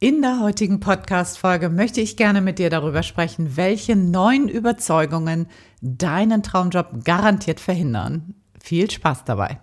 In 0.00 0.22
der 0.22 0.38
heutigen 0.38 0.78
Podcast-Folge 0.78 1.70
möchte 1.70 2.00
ich 2.00 2.16
gerne 2.16 2.40
mit 2.40 2.60
dir 2.60 2.70
darüber 2.70 3.02
sprechen, 3.02 3.56
welche 3.56 3.96
neuen 3.96 4.48
Überzeugungen 4.48 5.48
deinen 5.80 6.44
Traumjob 6.44 7.04
garantiert 7.04 7.58
verhindern. 7.58 8.34
Viel 8.62 8.88
Spaß 8.88 9.24
dabei. 9.24 9.58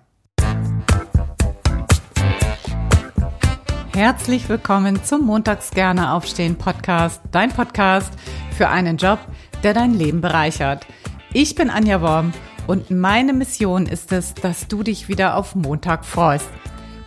Herzlich 3.94 4.50
willkommen 4.50 5.02
zum 5.06 5.26
Montags 5.26 5.72
gerne 5.72 6.12
aufstehen 6.12 6.58
Podcast, 6.58 7.22
dein 7.32 7.54
Podcast 7.54 8.12
für 8.58 8.68
einen 8.68 8.98
Job, 8.98 9.20
der 9.64 9.74
dein 9.74 9.94
Leben 9.94 10.20
bereichert. 10.20 10.86
Ich 11.32 11.56
bin 11.56 11.70
Anja 11.70 12.02
Worm 12.02 12.34
und 12.68 12.92
meine 12.92 13.32
Mission 13.32 13.86
ist 13.86 14.12
es, 14.12 14.34
dass 14.34 14.68
du 14.68 14.84
dich 14.84 15.08
wieder 15.08 15.38
auf 15.38 15.56
Montag 15.56 16.04
freust. 16.04 16.50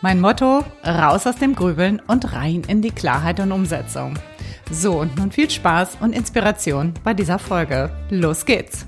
Mein 0.00 0.20
Motto, 0.20 0.64
raus 0.86 1.26
aus 1.26 1.36
dem 1.36 1.56
Grübeln 1.56 2.00
und 2.06 2.32
rein 2.32 2.62
in 2.68 2.82
die 2.82 2.92
Klarheit 2.92 3.40
und 3.40 3.50
Umsetzung. 3.50 4.14
So, 4.70 5.00
und 5.00 5.16
nun 5.16 5.32
viel 5.32 5.50
Spaß 5.50 5.96
und 6.00 6.12
Inspiration 6.12 6.94
bei 7.02 7.14
dieser 7.14 7.40
Folge. 7.40 7.90
Los 8.08 8.44
geht's! 8.44 8.86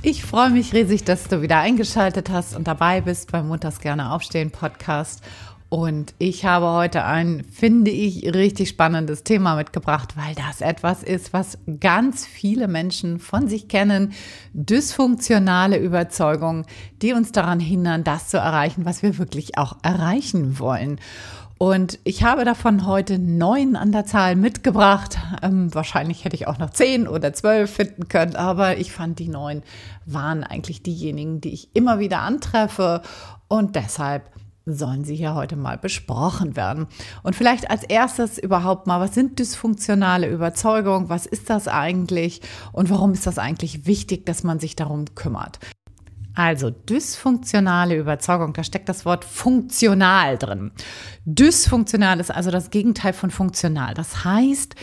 Ich 0.00 0.24
freue 0.24 0.50
mich 0.50 0.72
riesig, 0.74 1.02
dass 1.02 1.26
du 1.26 1.42
wieder 1.42 1.58
eingeschaltet 1.58 2.30
hast 2.30 2.54
und 2.54 2.68
dabei 2.68 3.00
bist 3.00 3.32
beim 3.32 3.48
Montags 3.48 3.80
gerne 3.80 4.12
aufstehen 4.12 4.52
Podcast. 4.52 5.24
Und 5.74 6.14
ich 6.18 6.44
habe 6.44 6.68
heute 6.68 7.04
ein, 7.04 7.42
finde 7.50 7.90
ich, 7.90 8.32
richtig 8.32 8.68
spannendes 8.68 9.24
Thema 9.24 9.56
mitgebracht, 9.56 10.16
weil 10.16 10.36
das 10.36 10.60
etwas 10.60 11.02
ist, 11.02 11.32
was 11.32 11.58
ganz 11.80 12.24
viele 12.24 12.68
Menschen 12.68 13.18
von 13.18 13.48
sich 13.48 13.66
kennen. 13.66 14.12
Dysfunktionale 14.52 15.76
Überzeugungen, 15.76 16.64
die 17.02 17.12
uns 17.12 17.32
daran 17.32 17.58
hindern, 17.58 18.04
das 18.04 18.28
zu 18.28 18.36
erreichen, 18.36 18.84
was 18.84 19.02
wir 19.02 19.18
wirklich 19.18 19.58
auch 19.58 19.76
erreichen 19.82 20.60
wollen. 20.60 21.00
Und 21.58 21.98
ich 22.04 22.22
habe 22.22 22.44
davon 22.44 22.86
heute 22.86 23.18
neun 23.18 23.74
an 23.74 23.90
der 23.90 24.06
Zahl 24.06 24.36
mitgebracht. 24.36 25.18
Ähm, 25.42 25.74
wahrscheinlich 25.74 26.24
hätte 26.24 26.36
ich 26.36 26.46
auch 26.46 26.58
noch 26.58 26.70
zehn 26.70 27.08
oder 27.08 27.32
zwölf 27.32 27.74
finden 27.74 28.06
können, 28.06 28.36
aber 28.36 28.76
ich 28.78 28.92
fand 28.92 29.18
die 29.18 29.28
neun 29.28 29.64
waren 30.06 30.44
eigentlich 30.44 30.84
diejenigen, 30.84 31.40
die 31.40 31.52
ich 31.52 31.74
immer 31.74 31.98
wieder 31.98 32.20
antreffe. 32.20 33.02
Und 33.48 33.74
deshalb 33.74 34.30
sollen 34.66 35.04
sie 35.04 35.16
hier 35.16 35.34
heute 35.34 35.56
mal 35.56 35.78
besprochen 35.78 36.56
werden. 36.56 36.86
Und 37.22 37.36
vielleicht 37.36 37.70
als 37.70 37.84
erstes 37.84 38.38
überhaupt 38.38 38.86
mal, 38.86 39.00
was 39.00 39.14
sind 39.14 39.38
dysfunktionale 39.38 40.28
Überzeugungen? 40.28 41.08
Was 41.08 41.26
ist 41.26 41.50
das 41.50 41.68
eigentlich? 41.68 42.40
Und 42.72 42.90
warum 42.90 43.12
ist 43.12 43.26
das 43.26 43.38
eigentlich 43.38 43.86
wichtig, 43.86 44.26
dass 44.26 44.42
man 44.42 44.60
sich 44.60 44.76
darum 44.76 45.04
kümmert? 45.14 45.58
Also 46.36 46.70
dysfunktionale 46.70 47.96
Überzeugung, 47.96 48.54
da 48.54 48.64
steckt 48.64 48.88
das 48.88 49.04
Wort 49.04 49.24
funktional 49.24 50.36
drin. 50.36 50.72
Dysfunktional 51.24 52.18
ist 52.18 52.32
also 52.32 52.50
das 52.50 52.70
Gegenteil 52.70 53.12
von 53.12 53.30
funktional. 53.30 53.94
Das 53.94 54.24
heißt, 54.24 54.74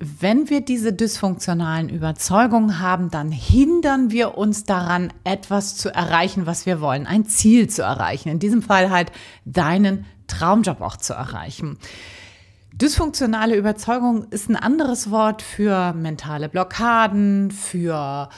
wenn 0.00 0.50
wir 0.50 0.60
diese 0.60 0.92
dysfunktionalen 0.92 1.88
Überzeugungen 1.88 2.80
haben, 2.80 3.10
dann 3.10 3.30
hindern 3.30 4.10
wir 4.10 4.36
uns 4.36 4.64
daran, 4.64 5.12
etwas 5.24 5.76
zu 5.76 5.94
erreichen, 5.94 6.46
was 6.46 6.66
wir 6.66 6.80
wollen, 6.80 7.06
ein 7.06 7.24
Ziel 7.26 7.68
zu 7.68 7.82
erreichen. 7.82 8.28
In 8.28 8.38
diesem 8.38 8.62
Fall 8.62 8.90
halt 8.90 9.12
deinen 9.44 10.04
Traumjob 10.26 10.80
auch 10.80 10.96
zu 10.96 11.14
erreichen. 11.14 11.78
Dysfunktionale 12.72 13.56
Überzeugung 13.56 14.26
ist 14.30 14.50
ein 14.50 14.56
anderes 14.56 15.10
Wort 15.10 15.40
für 15.40 15.94
mentale 15.94 16.48
Blockaden, 16.48 17.50
für 17.50 18.28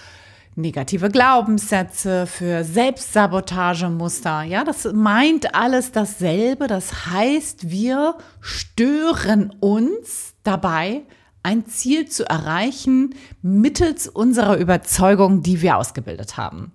negative 0.54 1.08
Glaubenssätze, 1.08 2.26
für 2.26 2.62
Selbstsabotagemuster. 2.64 4.42
Ja, 4.42 4.64
das 4.64 4.88
meint 4.92 5.54
alles 5.54 5.92
dasselbe. 5.92 6.66
Das 6.66 7.06
heißt, 7.06 7.70
wir 7.70 8.16
stören 8.40 9.54
uns 9.60 10.34
dabei, 10.42 11.02
ein 11.42 11.66
Ziel 11.66 12.08
zu 12.08 12.28
erreichen 12.28 13.14
mittels 13.42 14.08
unserer 14.08 14.56
Überzeugung, 14.56 15.42
die 15.42 15.62
wir 15.62 15.76
ausgebildet 15.76 16.36
haben. 16.36 16.72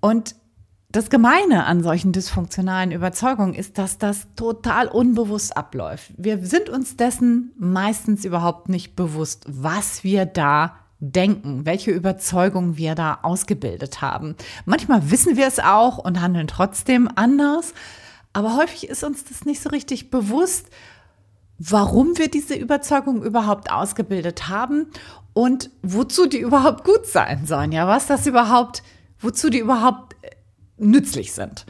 Und 0.00 0.34
das 0.94 1.10
Gemeine 1.10 1.64
an 1.66 1.82
solchen 1.82 2.12
dysfunktionalen 2.12 2.92
Überzeugungen 2.92 3.54
ist, 3.54 3.78
dass 3.78 3.98
das 3.98 4.28
total 4.36 4.86
unbewusst 4.86 5.56
abläuft. 5.56 6.12
Wir 6.16 6.38
sind 6.46 6.68
uns 6.68 6.96
dessen 6.96 7.52
meistens 7.58 8.24
überhaupt 8.24 8.68
nicht 8.68 8.94
bewusst, 8.94 9.44
was 9.48 10.04
wir 10.04 10.24
da 10.24 10.76
denken, 11.00 11.66
welche 11.66 11.90
Überzeugung 11.90 12.76
wir 12.76 12.94
da 12.94 13.18
ausgebildet 13.22 14.02
haben. 14.02 14.36
Manchmal 14.66 15.10
wissen 15.10 15.36
wir 15.36 15.48
es 15.48 15.58
auch 15.58 15.98
und 15.98 16.20
handeln 16.20 16.46
trotzdem 16.46 17.08
anders, 17.14 17.74
aber 18.32 18.56
häufig 18.56 18.88
ist 18.88 19.02
uns 19.02 19.24
das 19.24 19.44
nicht 19.44 19.62
so 19.62 19.70
richtig 19.70 20.10
bewusst 20.10 20.68
warum 21.58 22.18
wir 22.18 22.28
diese 22.28 22.54
Überzeugung 22.54 23.22
überhaupt 23.22 23.70
ausgebildet 23.70 24.48
haben 24.48 24.86
und 25.32 25.70
wozu 25.82 26.26
die 26.26 26.38
überhaupt 26.38 26.84
gut 26.84 27.06
sein 27.06 27.46
sollen, 27.46 27.72
ja, 27.72 27.86
was 27.86 28.06
das 28.06 28.26
überhaupt, 28.26 28.82
wozu 29.18 29.50
die 29.50 29.58
überhaupt 29.58 30.16
äh, 30.22 30.30
nützlich 30.76 31.32
sind. 31.32 31.66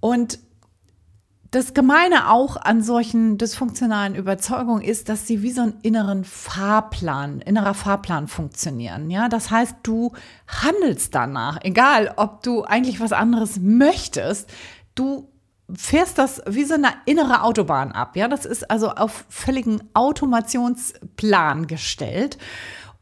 Und 0.00 0.38
das 1.50 1.74
Gemeine 1.74 2.30
auch 2.30 2.56
an 2.56 2.82
solchen 2.82 3.38
dysfunktionalen 3.38 4.14
Überzeugungen 4.14 4.82
ist, 4.82 5.08
dass 5.08 5.26
sie 5.26 5.42
wie 5.42 5.52
so 5.52 5.62
einen 5.62 5.80
inneren 5.82 6.24
Fahrplan, 6.24 7.40
innerer 7.40 7.74
Fahrplan 7.74 8.28
funktionieren. 8.28 9.10
Ja, 9.10 9.28
das 9.28 9.50
heißt, 9.50 9.76
du 9.82 10.12
handelst 10.46 11.14
danach, 11.14 11.58
egal 11.62 12.12
ob 12.16 12.42
du 12.42 12.64
eigentlich 12.64 13.00
was 13.00 13.12
anderes 13.12 13.58
möchtest, 13.60 14.50
du 14.94 15.30
fährst 15.74 16.18
das 16.18 16.42
wie 16.46 16.64
so 16.64 16.74
eine 16.74 16.92
innere 17.06 17.42
Autobahn 17.42 17.92
ab. 17.92 18.16
Ja, 18.16 18.28
das 18.28 18.44
ist 18.44 18.70
also 18.70 18.90
auf 18.90 19.24
völligen 19.28 19.82
Automationsplan 19.94 21.66
gestellt. 21.66 22.38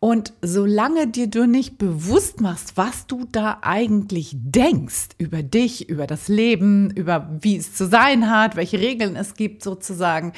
Und 0.00 0.34
solange 0.42 1.06
dir 1.06 1.28
du 1.28 1.46
nicht 1.46 1.78
bewusst 1.78 2.40
machst, 2.40 2.76
was 2.76 3.06
du 3.06 3.24
da 3.30 3.58
eigentlich 3.62 4.32
denkst 4.34 5.10
über 5.16 5.42
dich, 5.42 5.88
über 5.88 6.06
das 6.06 6.28
Leben, 6.28 6.90
über 6.90 7.30
wie 7.40 7.56
es 7.56 7.74
zu 7.74 7.86
sein 7.86 8.30
hat, 8.30 8.54
welche 8.54 8.80
Regeln 8.80 9.16
es 9.16 9.34
gibt 9.34 9.62
sozusagen, 9.62 10.34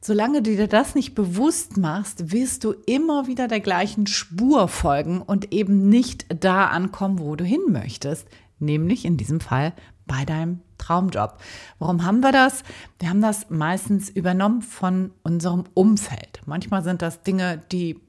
solange 0.00 0.40
du 0.40 0.56
dir 0.56 0.68
das 0.68 0.94
nicht 0.94 1.14
bewusst 1.14 1.76
machst, 1.76 2.32
wirst 2.32 2.64
du 2.64 2.72
immer 2.86 3.26
wieder 3.26 3.48
der 3.48 3.60
gleichen 3.60 4.06
Spur 4.06 4.66
folgen 4.66 5.20
und 5.20 5.52
eben 5.52 5.90
nicht 5.90 6.24
da 6.28 6.68
ankommen, 6.68 7.18
wo 7.18 7.36
du 7.36 7.44
hin 7.44 7.64
möchtest, 7.68 8.26
nämlich 8.58 9.04
in 9.04 9.18
diesem 9.18 9.40
Fall 9.40 9.74
bei 10.06 10.24
deinem 10.24 10.60
Traumjob. 10.78 11.38
Warum 11.78 12.04
haben 12.04 12.20
wir 12.20 12.32
das? 12.32 12.62
Wir 12.98 13.10
haben 13.10 13.22
das 13.22 13.50
meistens 13.50 14.08
übernommen 14.08 14.62
von 14.62 15.10
unserem 15.22 15.64
Umfeld. 15.74 16.40
Manchmal 16.46 16.82
sind 16.82 17.02
das 17.02 17.22
Dinge, 17.22 17.62
die 17.72 18.00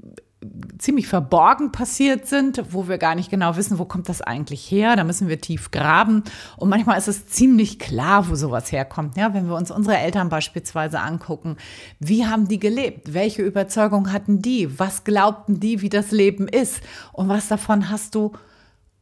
ziemlich 0.78 1.08
verborgen 1.08 1.72
passiert 1.72 2.28
sind, 2.28 2.62
wo 2.70 2.88
wir 2.88 3.00
gar 3.00 3.16
nicht 3.16 3.32
genau 3.32 3.56
wissen, 3.56 3.80
wo 3.80 3.86
kommt 3.86 4.08
das 4.08 4.22
eigentlich 4.22 4.70
her. 4.70 4.96
Da 4.96 5.04
müssen 5.04 5.28
wir 5.28 5.42
tief 5.42 5.72
graben. 5.72 6.24
Und 6.58 6.70
manchmal 6.70 6.98
ist 6.98 7.08
es 7.08 7.26
ziemlich 7.26 7.80
klar, 7.80 8.30
wo 8.30 8.36
sowas 8.36 8.72
herkommt. 8.72 9.18
Ja, 9.18 9.34
wenn 9.34 9.48
wir 9.48 9.56
uns 9.56 9.72
unsere 9.72 9.98
Eltern 9.98 10.30
beispielsweise 10.30 11.00
angucken, 11.00 11.58
wie 12.00 12.26
haben 12.28 12.48
die 12.48 12.60
gelebt? 12.60 13.14
Welche 13.14 13.42
Überzeugung 13.42 14.12
hatten 14.14 14.42
die? 14.42 14.80
Was 14.80 15.04
glaubten 15.04 15.60
die, 15.60 15.82
wie 15.82 15.90
das 15.90 16.12
Leben 16.12 16.48
ist? 16.48 16.82
Und 17.14 17.30
was 17.30 17.48
davon 17.48 17.90
hast 17.90 18.14
du 18.14 18.34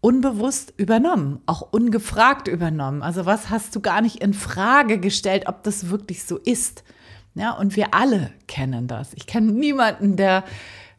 unbewusst 0.05 0.71
übernommen, 0.77 1.39
auch 1.47 1.73
ungefragt 1.73 2.47
übernommen. 2.47 3.01
Also 3.01 3.25
was 3.25 3.49
hast 3.49 3.75
du 3.75 3.79
gar 3.79 4.01
nicht 4.01 4.17
in 4.21 4.35
Frage 4.35 4.99
gestellt, 4.99 5.47
ob 5.47 5.63
das 5.63 5.89
wirklich 5.89 6.25
so 6.25 6.37
ist? 6.37 6.83
Ja, 7.33 7.53
und 7.53 7.75
wir 7.75 7.95
alle 7.95 8.29
kennen 8.45 8.87
das. 8.87 9.15
Ich 9.15 9.25
kenne 9.25 9.51
niemanden, 9.51 10.15
der 10.15 10.43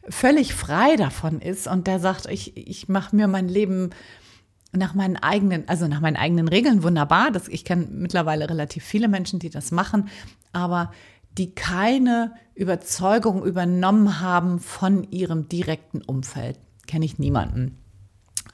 völlig 0.09 0.53
frei 0.53 0.97
davon 0.97 1.39
ist 1.39 1.67
und 1.67 1.87
der 1.87 2.01
sagt, 2.01 2.25
ich, 2.25 2.57
ich 2.57 2.89
mache 2.89 3.15
mir 3.15 3.29
mein 3.29 3.47
Leben 3.47 3.91
nach 4.73 4.93
meinen 4.93 5.15
eigenen, 5.15 5.69
also 5.69 5.87
nach 5.87 6.01
meinen 6.01 6.17
eigenen 6.17 6.49
Regeln 6.49 6.83
wunderbar. 6.83 7.31
Das, 7.31 7.47
ich 7.47 7.63
kenne 7.63 7.87
mittlerweile 7.89 8.49
relativ 8.49 8.83
viele 8.83 9.07
Menschen, 9.07 9.39
die 9.39 9.49
das 9.49 9.71
machen, 9.71 10.09
aber 10.51 10.91
die 11.37 11.55
keine 11.55 12.33
Überzeugung 12.55 13.45
übernommen 13.45 14.19
haben 14.19 14.59
von 14.59 15.09
ihrem 15.11 15.47
direkten 15.47 16.01
Umfeld. 16.01 16.59
Kenne 16.87 17.05
ich 17.05 17.19
niemanden. 17.19 17.77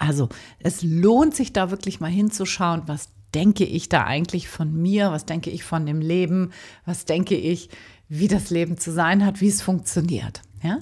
Also 0.07 0.29
es 0.59 0.83
lohnt 0.83 1.35
sich 1.35 1.53
da 1.53 1.71
wirklich 1.71 1.99
mal 1.99 2.11
hinzuschauen, 2.11 2.83
was 2.87 3.09
denke 3.33 3.63
ich 3.63 3.89
da 3.89 4.03
eigentlich 4.03 4.47
von 4.47 4.73
mir, 4.73 5.11
was 5.11 5.25
denke 5.25 5.49
ich 5.49 5.63
von 5.63 5.85
dem 5.85 6.01
Leben, 6.01 6.51
was 6.85 7.05
denke 7.05 7.35
ich, 7.35 7.69
wie 8.09 8.27
das 8.27 8.49
Leben 8.49 8.77
zu 8.77 8.91
sein 8.91 9.25
hat, 9.25 9.41
wie 9.41 9.47
es 9.47 9.61
funktioniert. 9.61 10.41
Ja? 10.61 10.79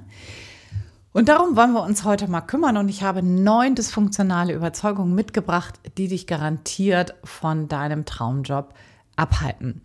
Und 1.13 1.29
darum 1.29 1.55
wollen 1.55 1.73
wir 1.73 1.83
uns 1.83 2.03
heute 2.03 2.27
mal 2.29 2.41
kümmern 2.41 2.77
und 2.77 2.89
ich 2.89 3.03
habe 3.03 3.21
neun 3.21 3.75
dysfunktionale 3.75 4.53
Überzeugungen 4.53 5.13
mitgebracht, 5.13 5.79
die 5.97 6.07
dich 6.07 6.25
garantiert 6.25 7.13
von 7.23 7.67
deinem 7.67 8.05
Traumjob 8.05 8.73
abhalten. 9.17 9.81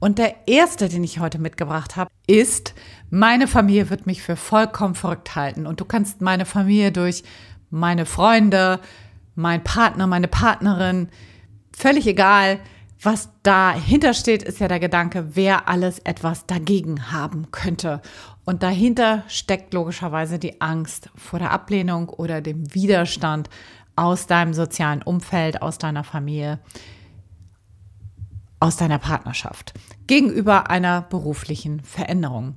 Und 0.00 0.18
der 0.18 0.48
erste, 0.48 0.88
den 0.88 1.04
ich 1.04 1.20
heute 1.20 1.38
mitgebracht 1.38 1.96
habe, 1.96 2.10
ist, 2.26 2.74
meine 3.10 3.46
Familie 3.46 3.90
wird 3.90 4.06
mich 4.06 4.22
für 4.22 4.36
vollkommen 4.36 4.94
verrückt 4.94 5.36
halten. 5.36 5.66
Und 5.66 5.80
du 5.80 5.84
kannst 5.84 6.20
meine 6.22 6.46
Familie 6.46 6.92
durch 6.92 7.22
meine 7.70 8.06
Freunde, 8.06 8.80
mein 9.34 9.64
Partner, 9.64 10.06
meine 10.06 10.28
Partnerin, 10.28 11.08
völlig 11.74 12.06
egal, 12.06 12.60
was 13.02 13.30
dahinter 13.42 14.12
steht, 14.12 14.42
ist 14.42 14.60
ja 14.60 14.68
der 14.68 14.80
Gedanke, 14.80 15.34
wer 15.34 15.68
alles 15.68 16.00
etwas 16.00 16.46
dagegen 16.46 17.10
haben 17.12 17.50
könnte. 17.50 18.02
Und 18.44 18.62
dahinter 18.62 19.22
steckt 19.26 19.72
logischerweise 19.72 20.38
die 20.38 20.60
Angst 20.60 21.08
vor 21.14 21.38
der 21.38 21.50
Ablehnung 21.50 22.10
oder 22.10 22.42
dem 22.42 22.74
Widerstand 22.74 23.48
aus 23.96 24.26
deinem 24.26 24.52
sozialen 24.52 25.02
Umfeld, 25.02 25.62
aus 25.62 25.78
deiner 25.78 26.04
Familie, 26.04 26.58
aus 28.58 28.76
deiner 28.76 28.98
Partnerschaft 28.98 29.72
gegenüber 30.06 30.68
einer 30.68 31.02
beruflichen 31.02 31.80
Veränderung. 31.80 32.56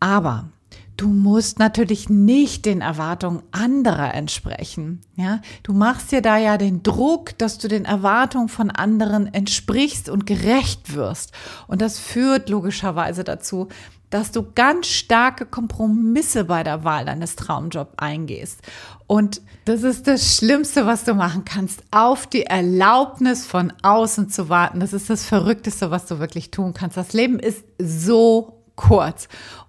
Aber 0.00 0.50
Du 0.98 1.06
musst 1.06 1.60
natürlich 1.60 2.10
nicht 2.10 2.64
den 2.66 2.80
Erwartungen 2.80 3.44
anderer 3.52 4.14
entsprechen. 4.14 5.00
Ja, 5.14 5.40
du 5.62 5.72
machst 5.72 6.10
dir 6.10 6.22
da 6.22 6.38
ja 6.38 6.58
den 6.58 6.82
Druck, 6.82 7.38
dass 7.38 7.58
du 7.58 7.68
den 7.68 7.84
Erwartungen 7.84 8.48
von 8.48 8.72
anderen 8.72 9.32
entsprichst 9.32 10.08
und 10.08 10.26
gerecht 10.26 10.96
wirst. 10.96 11.30
Und 11.68 11.82
das 11.82 12.00
führt 12.00 12.48
logischerweise 12.48 13.22
dazu, 13.22 13.68
dass 14.10 14.32
du 14.32 14.44
ganz 14.56 14.88
starke 14.88 15.46
Kompromisse 15.46 16.44
bei 16.44 16.64
der 16.64 16.82
Wahl 16.82 17.04
deines 17.04 17.36
Traumjobs 17.36 17.92
eingehst. 17.96 18.60
Und 19.06 19.40
das 19.66 19.84
ist 19.84 20.08
das 20.08 20.34
Schlimmste, 20.34 20.84
was 20.84 21.04
du 21.04 21.14
machen 21.14 21.44
kannst, 21.44 21.84
auf 21.92 22.26
die 22.26 22.42
Erlaubnis 22.42 23.46
von 23.46 23.72
außen 23.82 24.30
zu 24.30 24.48
warten. 24.48 24.80
Das 24.80 24.92
ist 24.92 25.08
das 25.08 25.24
Verrückteste, 25.24 25.92
was 25.92 26.06
du 26.06 26.18
wirklich 26.18 26.50
tun 26.50 26.74
kannst. 26.74 26.96
Das 26.96 27.12
Leben 27.12 27.38
ist 27.38 27.62
so 27.78 28.64
kurz. 28.74 29.28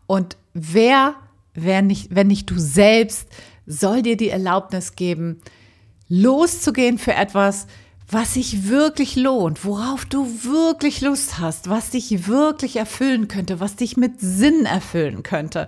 Und 0.10 0.38
wer, 0.56 1.14
wer 1.54 1.84
nicht, 1.84 2.16
wenn 2.16 2.26
nicht 2.26 2.50
du 2.50 2.56
selbst, 2.58 3.28
soll 3.68 4.02
dir 4.02 4.18
die 4.18 4.30
Erlaubnis 4.30 4.96
geben, 4.96 5.40
loszugehen 6.08 6.98
für 6.98 7.14
etwas, 7.14 7.68
was 8.10 8.34
sich 8.34 8.68
wirklich 8.68 9.16
lohnt, 9.16 9.64
worauf 9.64 10.06
du 10.06 10.26
wirklich 10.44 11.02
Lust 11.02 11.38
hast, 11.38 11.70
was 11.70 11.92
dich 11.92 12.28
wirklich 12.28 12.78
erfüllen 12.78 13.28
könnte, 13.28 13.60
was 13.60 13.76
dich 13.76 13.98
mit 13.98 14.20
Sinn 14.20 14.66
erfüllen 14.66 15.22
könnte. 15.22 15.68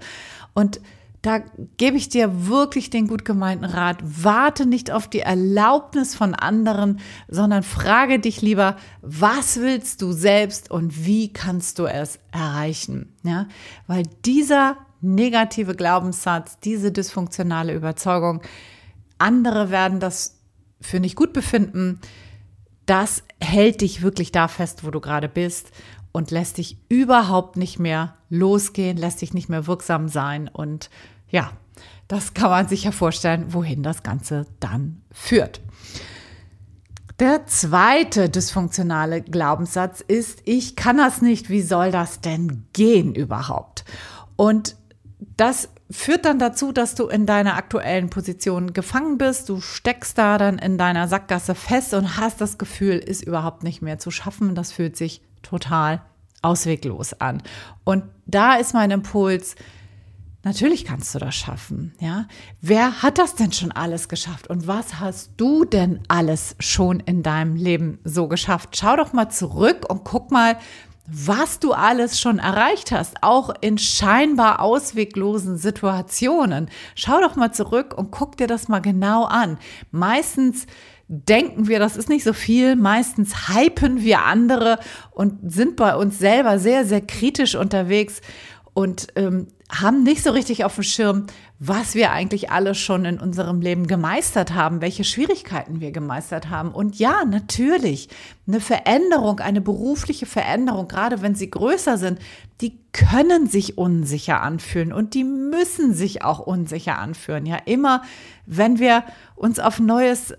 Und 0.55 0.81
da 1.21 1.39
gebe 1.77 1.97
ich 1.97 2.09
dir 2.09 2.47
wirklich 2.47 2.89
den 2.89 3.07
gut 3.07 3.25
gemeinten 3.25 3.65
Rat. 3.65 3.97
Warte 4.01 4.65
nicht 4.65 4.89
auf 4.89 5.07
die 5.07 5.19
Erlaubnis 5.19 6.15
von 6.15 6.33
anderen, 6.33 7.00
sondern 7.27 7.62
frage 7.62 8.19
dich 8.19 8.41
lieber, 8.41 8.75
was 9.01 9.57
willst 9.57 10.01
du 10.01 10.13
selbst 10.13 10.71
und 10.71 11.06
wie 11.06 11.31
kannst 11.31 11.77
du 11.77 11.85
es 11.85 12.19
erreichen? 12.31 13.13
Ja, 13.23 13.47
weil 13.85 14.03
dieser 14.25 14.77
negative 15.01 15.75
Glaubenssatz, 15.75 16.59
diese 16.59 16.91
dysfunktionale 16.91 17.73
Überzeugung, 17.73 18.41
andere 19.19 19.69
werden 19.69 20.00
das 20.00 20.39
für 20.79 21.00
nicht 21.00 21.15
gut 21.15 21.33
befinden, 21.33 22.00
das 22.88 23.23
hält 23.39 23.81
dich 23.81 24.01
wirklich 24.01 24.31
da 24.31 24.47
fest, 24.47 24.83
wo 24.83 24.89
du 24.89 25.00
gerade 25.00 25.29
bist 25.29 25.71
und 26.12 26.31
lässt 26.31 26.57
dich 26.57 26.77
überhaupt 26.89 27.57
nicht 27.57 27.79
mehr 27.79 28.15
losgehen, 28.29 28.97
lässt 28.97 29.21
dich 29.21 29.33
nicht 29.33 29.50
mehr 29.50 29.68
wirksam 29.68 30.07
sein. 30.07 30.50
Und 30.51 30.89
ja, 31.31 31.51
das 32.07 32.33
kann 32.33 32.50
man 32.50 32.68
sich 32.68 32.83
ja 32.83 32.92
vorstellen, 32.92 33.54
wohin 33.54 33.83
das 33.83 34.04
Ganze 34.04 34.45
dann 34.60 35.01
führt. 35.12 35.62
Der 37.19 37.45
zweite 37.45 38.30
dysfunktionale 38.30 39.22
Glaubenssatz 39.22 40.01
ist, 40.01 40.42
ich 40.45 40.75
kann 40.75 40.98
das 40.98 41.22
nicht, 41.22 41.50
wie 41.50 41.62
soll 41.62 41.92
das 41.92 42.19
denn 42.19 42.66
gehen 42.74 43.13
überhaupt? 43.13 43.86
Und 44.36 44.75
das 45.38 45.69
führt 45.92 46.25
dann 46.25 46.39
dazu, 46.39 46.72
dass 46.72 46.95
du 46.95 47.07
in 47.07 47.25
deiner 47.25 47.56
aktuellen 47.56 48.10
Position 48.10 48.74
gefangen 48.74 49.18
bist. 49.18 49.50
Du 49.50 49.62
steckst 49.62 50.18
da 50.18 50.38
dann 50.38 50.57
in 50.57 50.78
deiner 50.78 51.07
Sackgasse 51.07 51.54
fest 51.54 51.94
und 51.94 52.18
hast 52.18 52.42
das 52.42 52.57
Gefühl, 52.57 52.98
ist 52.98 53.24
überhaupt 53.24 53.63
nicht 53.63 53.81
mehr 53.81 54.00
zu 54.00 54.10
schaffen. 54.10 54.56
Das 54.56 54.72
fühlt 54.72 54.98
sich 54.98 55.22
total 55.44 56.01
ausweglos 56.42 57.13
an. 57.22 57.44
Und 57.83 58.04
da 58.25 58.56
ist 58.56 58.74
mein 58.74 58.89
Impuls, 58.92 59.56
Natürlich 60.43 60.85
kannst 60.85 61.13
du 61.13 61.19
das 61.19 61.35
schaffen, 61.35 61.93
ja. 61.99 62.25
Wer 62.61 63.03
hat 63.03 63.19
das 63.19 63.35
denn 63.35 63.51
schon 63.51 63.71
alles 63.71 64.09
geschafft 64.09 64.47
und 64.47 64.65
was 64.65 64.99
hast 64.99 65.31
du 65.38 65.65
denn 65.65 65.99
alles 66.07 66.55
schon 66.59 66.99
in 66.99 67.21
deinem 67.21 67.55
Leben 67.55 67.99
so 68.03 68.27
geschafft? 68.27 68.75
Schau 68.75 68.95
doch 68.95 69.13
mal 69.13 69.29
zurück 69.29 69.85
und 69.88 70.03
guck 70.03 70.31
mal, 70.31 70.57
was 71.05 71.59
du 71.59 71.73
alles 71.73 72.19
schon 72.19 72.39
erreicht 72.39 72.91
hast, 72.91 73.21
auch 73.21 73.53
in 73.61 73.77
scheinbar 73.77 74.61
ausweglosen 74.61 75.57
Situationen. 75.57 76.69
Schau 76.95 77.19
doch 77.19 77.35
mal 77.35 77.51
zurück 77.51 77.94
und 77.95 78.11
guck 78.11 78.37
dir 78.37 78.47
das 78.47 78.67
mal 78.67 78.79
genau 78.79 79.25
an. 79.25 79.57
Meistens 79.91 80.65
denken 81.07 81.67
wir, 81.67 81.79
das 81.79 81.97
ist 81.97 82.09
nicht 82.09 82.23
so 82.23 82.33
viel. 82.33 82.75
Meistens 82.75 83.49
hypen 83.49 84.01
wir 84.01 84.23
andere 84.23 84.79
und 85.11 85.51
sind 85.51 85.75
bei 85.75 85.95
uns 85.95 86.17
selber 86.17 86.57
sehr, 86.57 86.85
sehr 86.85 87.01
kritisch 87.01 87.55
unterwegs 87.55 88.21
und 88.73 89.07
ähm, 89.15 89.47
haben 89.71 90.03
nicht 90.03 90.23
so 90.23 90.31
richtig 90.31 90.65
auf 90.65 90.75
dem 90.75 90.83
Schirm, 90.83 91.27
was 91.57 91.95
wir 91.95 92.12
eigentlich 92.12 92.51
alles 92.51 92.77
schon 92.77 93.06
in 93.06 93.19
unserem 93.19 93.62
Leben 93.62 93.88
gemeistert 93.88 94.53
haben, 94.53 94.81
welche 94.81 95.03
Schwierigkeiten 95.03 95.79
wir 95.79 95.91
gemeistert 95.91 96.50
haben. 96.50 96.71
Und 96.71 97.00
ja, 97.00 97.23
natürlich, 97.23 98.09
eine 98.47 98.59
Veränderung, 98.59 99.39
eine 99.39 99.62
berufliche 99.62 100.25
Veränderung, 100.25 100.88
gerade 100.88 101.21
wenn 101.21 101.35
sie 101.35 101.50
größer 101.50 101.97
sind, 101.97 102.19
die 102.59 102.79
können 102.91 103.47
sich 103.47 103.77
unsicher 103.77 104.41
anfühlen 104.41 104.91
und 104.91 105.13
die 105.13 105.23
müssen 105.23 105.94
sich 105.94 106.23
auch 106.23 106.39
unsicher 106.39 106.97
anfühlen. 106.97 107.45
Ja, 107.45 107.57
immer 107.65 108.01
wenn 108.45 108.79
wir 108.79 109.03
uns 109.35 109.59
auf 109.59 109.79
neues 109.79 110.33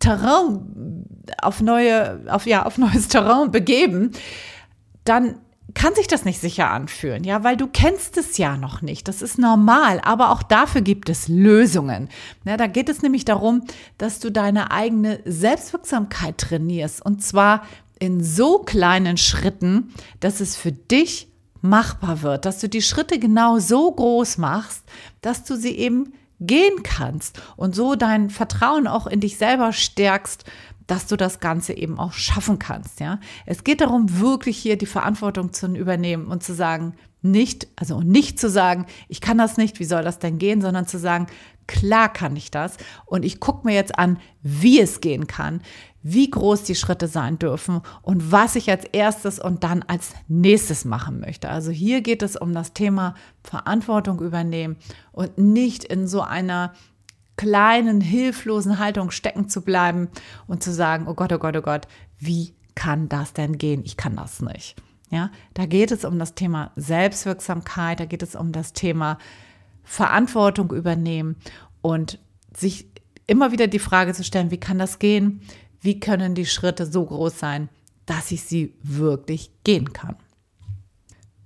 Terrain, 0.00 1.06
auf 1.40 1.60
neue, 1.60 2.24
auf, 2.28 2.46
ja, 2.46 2.64
auf 2.64 2.78
neues 2.78 3.08
Terrain 3.08 3.50
begeben, 3.52 4.10
dann 5.04 5.36
kann 5.74 5.94
sich 5.94 6.06
das 6.06 6.24
nicht 6.24 6.40
sicher 6.40 6.70
anfühlen, 6.70 7.24
ja, 7.24 7.44
weil 7.44 7.56
du 7.56 7.66
kennst 7.66 8.16
es 8.18 8.38
ja 8.38 8.56
noch 8.56 8.82
nicht. 8.82 9.08
Das 9.08 9.22
ist 9.22 9.38
normal, 9.38 10.00
aber 10.04 10.30
auch 10.30 10.42
dafür 10.42 10.80
gibt 10.80 11.08
es 11.08 11.28
Lösungen. 11.28 12.08
Ja, 12.44 12.56
da 12.56 12.66
geht 12.66 12.88
es 12.88 13.02
nämlich 13.02 13.24
darum, 13.24 13.64
dass 13.98 14.18
du 14.18 14.30
deine 14.30 14.70
eigene 14.70 15.20
Selbstwirksamkeit 15.24 16.38
trainierst 16.38 17.04
und 17.04 17.22
zwar 17.22 17.62
in 17.98 18.22
so 18.22 18.58
kleinen 18.58 19.16
Schritten, 19.16 19.94
dass 20.20 20.40
es 20.40 20.56
für 20.56 20.72
dich 20.72 21.28
machbar 21.60 22.22
wird, 22.22 22.44
dass 22.44 22.58
du 22.58 22.68
die 22.68 22.82
Schritte 22.82 23.18
genau 23.18 23.58
so 23.58 23.92
groß 23.92 24.38
machst, 24.38 24.82
dass 25.20 25.44
du 25.44 25.56
sie 25.56 25.76
eben 25.76 26.12
gehen 26.40 26.82
kannst 26.82 27.40
und 27.56 27.74
so 27.74 27.94
dein 27.94 28.28
Vertrauen 28.28 28.88
auch 28.88 29.06
in 29.06 29.20
dich 29.20 29.38
selber 29.38 29.72
stärkst 29.72 30.44
dass 30.86 31.06
du 31.06 31.16
das 31.16 31.40
Ganze 31.40 31.74
eben 31.74 31.98
auch 31.98 32.12
schaffen 32.12 32.58
kannst. 32.58 33.00
Ja, 33.00 33.20
es 33.46 33.64
geht 33.64 33.80
darum, 33.80 34.18
wirklich 34.20 34.58
hier 34.58 34.76
die 34.76 34.86
Verantwortung 34.86 35.52
zu 35.52 35.66
übernehmen 35.66 36.26
und 36.26 36.42
zu 36.42 36.54
sagen, 36.54 36.94
nicht, 37.22 37.68
also 37.76 38.00
nicht 38.00 38.40
zu 38.40 38.50
sagen, 38.50 38.86
ich 39.08 39.20
kann 39.20 39.38
das 39.38 39.56
nicht, 39.56 39.78
wie 39.78 39.84
soll 39.84 40.02
das 40.02 40.18
denn 40.18 40.38
gehen, 40.38 40.60
sondern 40.60 40.86
zu 40.86 40.98
sagen, 40.98 41.28
klar 41.68 42.12
kann 42.12 42.34
ich 42.34 42.50
das 42.50 42.76
und 43.06 43.24
ich 43.24 43.38
gucke 43.38 43.66
mir 43.66 43.74
jetzt 43.74 43.96
an, 43.96 44.18
wie 44.42 44.80
es 44.80 45.00
gehen 45.00 45.28
kann, 45.28 45.62
wie 46.02 46.28
groß 46.28 46.64
die 46.64 46.74
Schritte 46.74 47.06
sein 47.06 47.38
dürfen 47.38 47.80
und 48.02 48.32
was 48.32 48.56
ich 48.56 48.68
als 48.70 48.84
erstes 48.86 49.38
und 49.38 49.62
dann 49.62 49.84
als 49.84 50.14
nächstes 50.26 50.84
machen 50.84 51.20
möchte. 51.20 51.48
Also 51.48 51.70
hier 51.70 52.00
geht 52.02 52.22
es 52.22 52.36
um 52.36 52.52
das 52.52 52.72
Thema 52.72 53.14
Verantwortung 53.44 54.20
übernehmen 54.20 54.76
und 55.12 55.38
nicht 55.38 55.84
in 55.84 56.08
so 56.08 56.22
einer 56.22 56.72
kleinen, 57.36 58.00
hilflosen 58.00 58.78
Haltung 58.78 59.10
stecken 59.10 59.48
zu 59.48 59.62
bleiben 59.62 60.08
und 60.46 60.62
zu 60.62 60.72
sagen, 60.72 61.06
oh 61.08 61.14
Gott, 61.14 61.32
oh 61.32 61.38
Gott, 61.38 61.56
oh 61.56 61.62
Gott, 61.62 61.88
wie 62.18 62.54
kann 62.74 63.08
das 63.08 63.32
denn 63.32 63.58
gehen? 63.58 63.82
Ich 63.84 63.96
kann 63.96 64.16
das 64.16 64.40
nicht. 64.40 64.76
Ja, 65.10 65.30
da 65.54 65.66
geht 65.66 65.90
es 65.90 66.04
um 66.04 66.18
das 66.18 66.34
Thema 66.34 66.72
Selbstwirksamkeit, 66.76 68.00
da 68.00 68.06
geht 68.06 68.22
es 68.22 68.34
um 68.34 68.50
das 68.50 68.72
Thema 68.72 69.18
Verantwortung 69.84 70.72
übernehmen 70.72 71.36
und 71.82 72.18
sich 72.56 72.86
immer 73.26 73.52
wieder 73.52 73.66
die 73.66 73.78
Frage 73.78 74.14
zu 74.14 74.24
stellen, 74.24 74.50
wie 74.50 74.60
kann 74.60 74.78
das 74.78 74.98
gehen? 74.98 75.42
Wie 75.80 76.00
können 76.00 76.34
die 76.34 76.46
Schritte 76.46 76.86
so 76.86 77.04
groß 77.04 77.38
sein, 77.38 77.68
dass 78.06 78.30
ich 78.30 78.42
sie 78.44 78.74
wirklich 78.82 79.50
gehen 79.64 79.92
kann? 79.92 80.16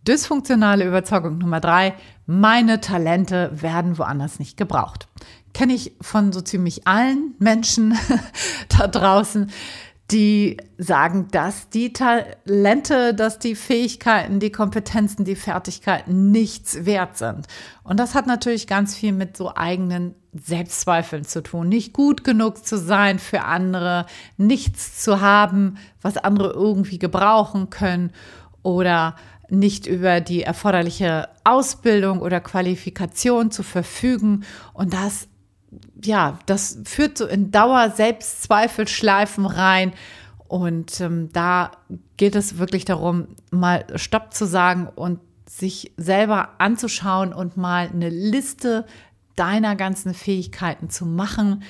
Dysfunktionale 0.07 0.87
Überzeugung 0.87 1.39
Nummer 1.39 1.61
drei, 1.61 1.95
meine 2.27 2.81
Talente 2.81 3.51
werden 3.53 3.99
woanders 3.99 4.39
nicht 4.39 4.57
gebraucht 4.57 5.09
kenne 5.57 5.73
ich 5.73 5.93
von 6.03 6.35
so 6.35 6.43
ziemlich 6.43 6.87
allen 6.87 7.35
Menschen 7.39 7.99
da 8.79 8.87
draußen, 8.87 9.51
die 10.11 10.59
sagen, 10.77 11.29
dass 11.31 11.71
die 11.71 11.95
Talente, 11.95 13.15
dass 13.15 13.39
die 13.39 13.55
Fähigkeiten, 13.55 14.39
die 14.39 14.53
Kompetenzen, 14.53 15.25
die 15.25 15.35
Fertigkeiten 15.35 16.31
nichts 16.31 16.85
wert 16.85 17.17
sind. 17.17 17.47
Und 17.85 17.99
das 17.99 18.15
hat 18.15 18.27
natürlich 18.27 18.67
ganz 18.67 18.95
viel 18.95 19.13
mit 19.13 19.35
so 19.39 19.57
eigenen 19.57 20.15
Selbstzweifeln 20.35 21.25
zu 21.25 21.43
tun. 21.43 21.71
Nicht 21.71 21.95
gut 21.95 22.23
genug 22.23 22.67
zu 22.67 22.77
sein 22.77 23.19
für 23.19 23.45
andere, 23.45 24.05
nichts 24.37 25.03
zu 25.03 25.23
haben, 25.23 25.79
was 26.03 26.19
andere 26.19 26.53
irgendwie 26.53 26.99
gebrauchen 26.99 27.71
können 27.71 28.13
oder 28.63 29.17
nicht 29.49 29.87
über 29.87 30.21
die 30.21 30.43
erforderliche 30.43 31.29
Ausbildung 31.45 32.21
oder 32.21 32.41
Qualifikation 32.41 33.50
zu 33.50 33.62
verfügen. 33.62 34.45
Und 34.73 34.93
das 34.93 35.29
ja, 36.03 36.38
das 36.47 36.79
führt 36.85 37.19
so 37.19 37.26
in 37.26 37.50
Dauer 37.50 37.91
Selbstzweifelschleifen 37.91 39.47
rein 39.47 39.93
Und 40.49 41.00
ähm, 41.00 41.31
da 41.33 41.73
geht 42.17 42.37
es 42.37 42.59
wirklich 42.59 42.85
darum, 42.85 43.29
mal 43.50 43.85
Stopp 43.97 44.33
zu 44.33 44.47
sagen 44.47 44.88
und 44.95 45.21
sich 45.49 45.93
selber 45.97 46.50
anzuschauen 46.59 47.33
und 47.33 47.57
mal 47.57 47.88
eine 47.88 48.11
Liste 48.11 48.87
deiner 49.35 49.76
ganzen 49.76 50.15
Fähigkeiten 50.15 50.88
zu 50.88 51.05
machen, 51.05 51.62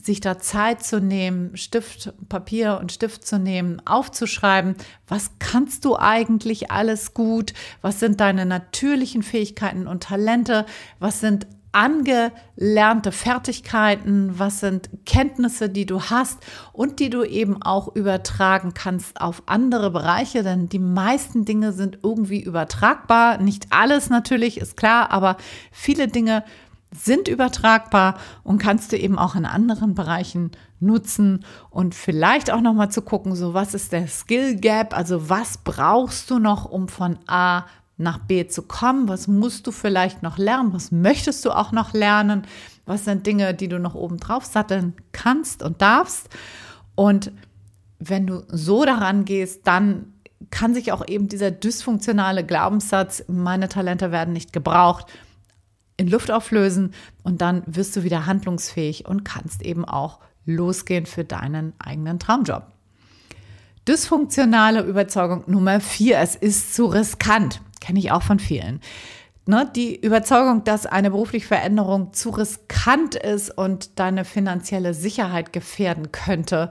sich 0.00 0.20
da 0.20 0.38
Zeit 0.38 0.82
zu 0.82 1.00
nehmen, 1.00 1.56
Stift, 1.56 2.12
Papier 2.28 2.78
und 2.80 2.92
Stift 2.92 3.26
zu 3.26 3.38
nehmen, 3.38 3.82
aufzuschreiben, 3.84 4.76
was 5.06 5.32
kannst 5.38 5.84
du 5.84 5.96
eigentlich 5.96 6.70
alles 6.70 7.14
gut, 7.14 7.52
was 7.80 8.00
sind 8.00 8.20
deine 8.20 8.46
natürlichen 8.46 9.22
Fähigkeiten 9.22 9.86
und 9.86 10.02
Talente, 10.02 10.66
was 10.98 11.20
sind 11.20 11.46
angelernte 11.72 13.12
Fertigkeiten, 13.12 14.38
was 14.38 14.60
sind 14.60 14.90
Kenntnisse, 15.06 15.70
die 15.70 15.86
du 15.86 16.02
hast 16.02 16.38
und 16.72 17.00
die 17.00 17.08
du 17.08 17.24
eben 17.24 17.62
auch 17.62 17.96
übertragen 17.96 18.74
kannst 18.74 19.20
auf 19.20 19.42
andere 19.46 19.90
Bereiche, 19.90 20.42
denn 20.42 20.68
die 20.68 20.78
meisten 20.78 21.46
Dinge 21.46 21.72
sind 21.72 21.98
irgendwie 22.02 22.42
übertragbar. 22.42 23.38
Nicht 23.38 23.68
alles 23.70 24.10
natürlich, 24.10 24.58
ist 24.58 24.76
klar, 24.76 25.10
aber 25.10 25.38
viele 25.70 26.08
Dinge 26.08 26.44
sind 26.94 27.28
übertragbar 27.28 28.18
und 28.44 28.58
kannst 28.58 28.92
du 28.92 28.98
eben 28.98 29.18
auch 29.18 29.34
in 29.34 29.46
anderen 29.46 29.94
Bereichen 29.94 30.50
nutzen 30.80 31.44
und 31.70 31.94
vielleicht 31.94 32.50
auch 32.50 32.60
noch 32.60 32.74
mal 32.74 32.90
zu 32.90 33.02
gucken, 33.02 33.34
so 33.34 33.54
was 33.54 33.74
ist 33.74 33.92
der 33.92 34.08
Skill 34.08 34.56
Gap, 34.56 34.96
also 34.96 35.28
was 35.28 35.58
brauchst 35.58 36.30
du 36.30 36.38
noch, 36.38 36.66
um 36.66 36.88
von 36.88 37.18
A 37.26 37.64
nach 37.96 38.18
B 38.18 38.46
zu 38.46 38.62
kommen? 38.62 39.08
Was 39.08 39.28
musst 39.28 39.66
du 39.66 39.70
vielleicht 39.70 40.22
noch 40.22 40.38
lernen? 40.38 40.72
Was 40.72 40.90
möchtest 40.90 41.44
du 41.44 41.52
auch 41.52 41.72
noch 41.72 41.92
lernen? 41.92 42.42
Was 42.84 43.04
sind 43.04 43.26
Dinge, 43.26 43.54
die 43.54 43.68
du 43.68 43.78
noch 43.78 43.94
oben 43.94 44.18
drauf 44.18 44.44
satteln 44.44 44.94
kannst 45.12 45.62
und 45.62 45.80
darfst? 45.80 46.28
Und 46.94 47.32
wenn 47.98 48.26
du 48.26 48.42
so 48.48 48.84
daran 48.84 49.24
gehst, 49.24 49.66
dann 49.66 50.12
kann 50.50 50.74
sich 50.74 50.92
auch 50.92 51.06
eben 51.06 51.28
dieser 51.28 51.50
dysfunktionale 51.50 52.44
Glaubenssatz, 52.44 53.24
meine 53.28 53.68
Talente 53.68 54.10
werden 54.10 54.32
nicht 54.32 54.52
gebraucht, 54.52 55.06
in 56.02 56.08
Luft 56.08 56.30
auflösen 56.30 56.92
und 57.22 57.40
dann 57.40 57.62
wirst 57.66 57.94
du 57.96 58.02
wieder 58.02 58.26
handlungsfähig 58.26 59.06
und 59.06 59.24
kannst 59.24 59.62
eben 59.62 59.84
auch 59.84 60.18
losgehen 60.44 61.06
für 61.06 61.24
deinen 61.24 61.72
eigenen 61.78 62.18
Traumjob. 62.18 62.66
Dysfunktionale 63.86 64.82
Überzeugung 64.82 65.44
Nummer 65.46 65.80
vier, 65.80 66.18
es 66.18 66.34
ist 66.34 66.74
zu 66.74 66.86
riskant. 66.86 67.60
Kenne 67.80 68.00
ich 68.00 68.10
auch 68.12 68.22
von 68.22 68.38
vielen. 68.38 68.80
Ne, 69.46 69.68
die 69.74 69.96
Überzeugung, 70.00 70.62
dass 70.62 70.86
eine 70.86 71.10
berufliche 71.10 71.46
Veränderung 71.46 72.12
zu 72.12 72.30
riskant 72.30 73.16
ist 73.16 73.50
und 73.50 73.98
deine 73.98 74.24
finanzielle 74.24 74.94
Sicherheit 74.94 75.52
gefährden 75.52 76.12
könnte, 76.12 76.70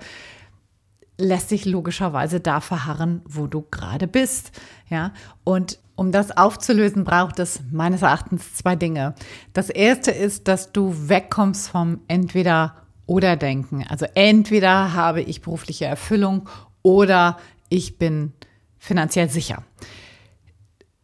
lässt 1.22 1.50
sich 1.50 1.66
logischerweise 1.66 2.40
da 2.40 2.60
verharren, 2.60 3.22
wo 3.26 3.48
du 3.48 3.62
gerade 3.70 4.08
bist. 4.08 4.52
Ja, 4.90 5.14
und 5.44 5.80
um 5.96 6.12
das 6.12 6.36
aufzulösen, 6.36 7.04
braucht 7.04 7.40
es 7.40 7.62
meines 7.72 8.02
Erachtens 8.02 8.56
zwei 8.56 8.76
Dinge. 8.76 9.14
Das 9.54 9.70
erste 9.70 10.12
ist, 10.12 10.48
dass 10.48 10.72
du 10.72 11.10
wegkommst 11.10 11.70
vom 11.70 12.00
entweder 12.08 12.76
oder 13.06 13.36
denken. 13.36 13.86
Also 13.88 14.08
entweder 14.16 14.94
habe 14.94 15.22
ich 15.22 15.42
berufliche 15.42 15.86
Erfüllung 15.86 16.50
oder 16.82 17.38
ich 17.70 17.98
bin 17.98 18.34
finanziell 18.80 19.30
sicher. 19.30 19.64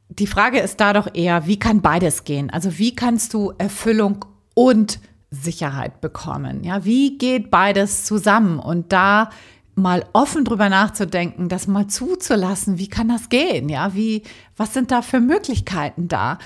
Die 0.09 0.27
Frage 0.27 0.59
ist 0.59 0.79
da 0.79 0.93
doch 0.93 1.13
eher, 1.13 1.45
wie 1.45 1.59
kann 1.59 1.81
beides 1.81 2.23
gehen? 2.23 2.49
Also 2.49 2.77
wie 2.79 2.95
kannst 2.95 3.33
du 3.33 3.53
Erfüllung 3.57 4.25
und 4.55 4.99
Sicherheit 5.29 6.01
bekommen? 6.01 6.63
Ja, 6.63 6.85
wie 6.85 7.17
geht 7.17 7.51
beides 7.51 8.05
zusammen? 8.05 8.57
Und 8.57 8.93
da 8.93 9.29
mal 9.77 10.05
offen 10.13 10.43
drüber 10.43 10.69
nachzudenken, 10.69 11.49
das 11.49 11.67
mal 11.67 11.87
zuzulassen, 11.87 12.79
wie 12.79 12.89
kann 12.89 13.07
das 13.07 13.29
gehen? 13.29 13.69
Ja, 13.69 13.93
wie, 13.93 14.23
was 14.57 14.73
sind 14.73 14.91
da 14.91 15.01
für 15.01 15.19
Möglichkeiten 15.19 16.07
da? 16.07 16.39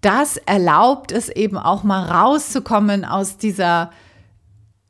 Das 0.00 0.36
erlaubt 0.36 1.12
es 1.12 1.28
eben 1.28 1.56
auch 1.56 1.84
mal 1.84 2.04
rauszukommen 2.04 3.04
aus 3.04 3.38
dieser 3.38 3.90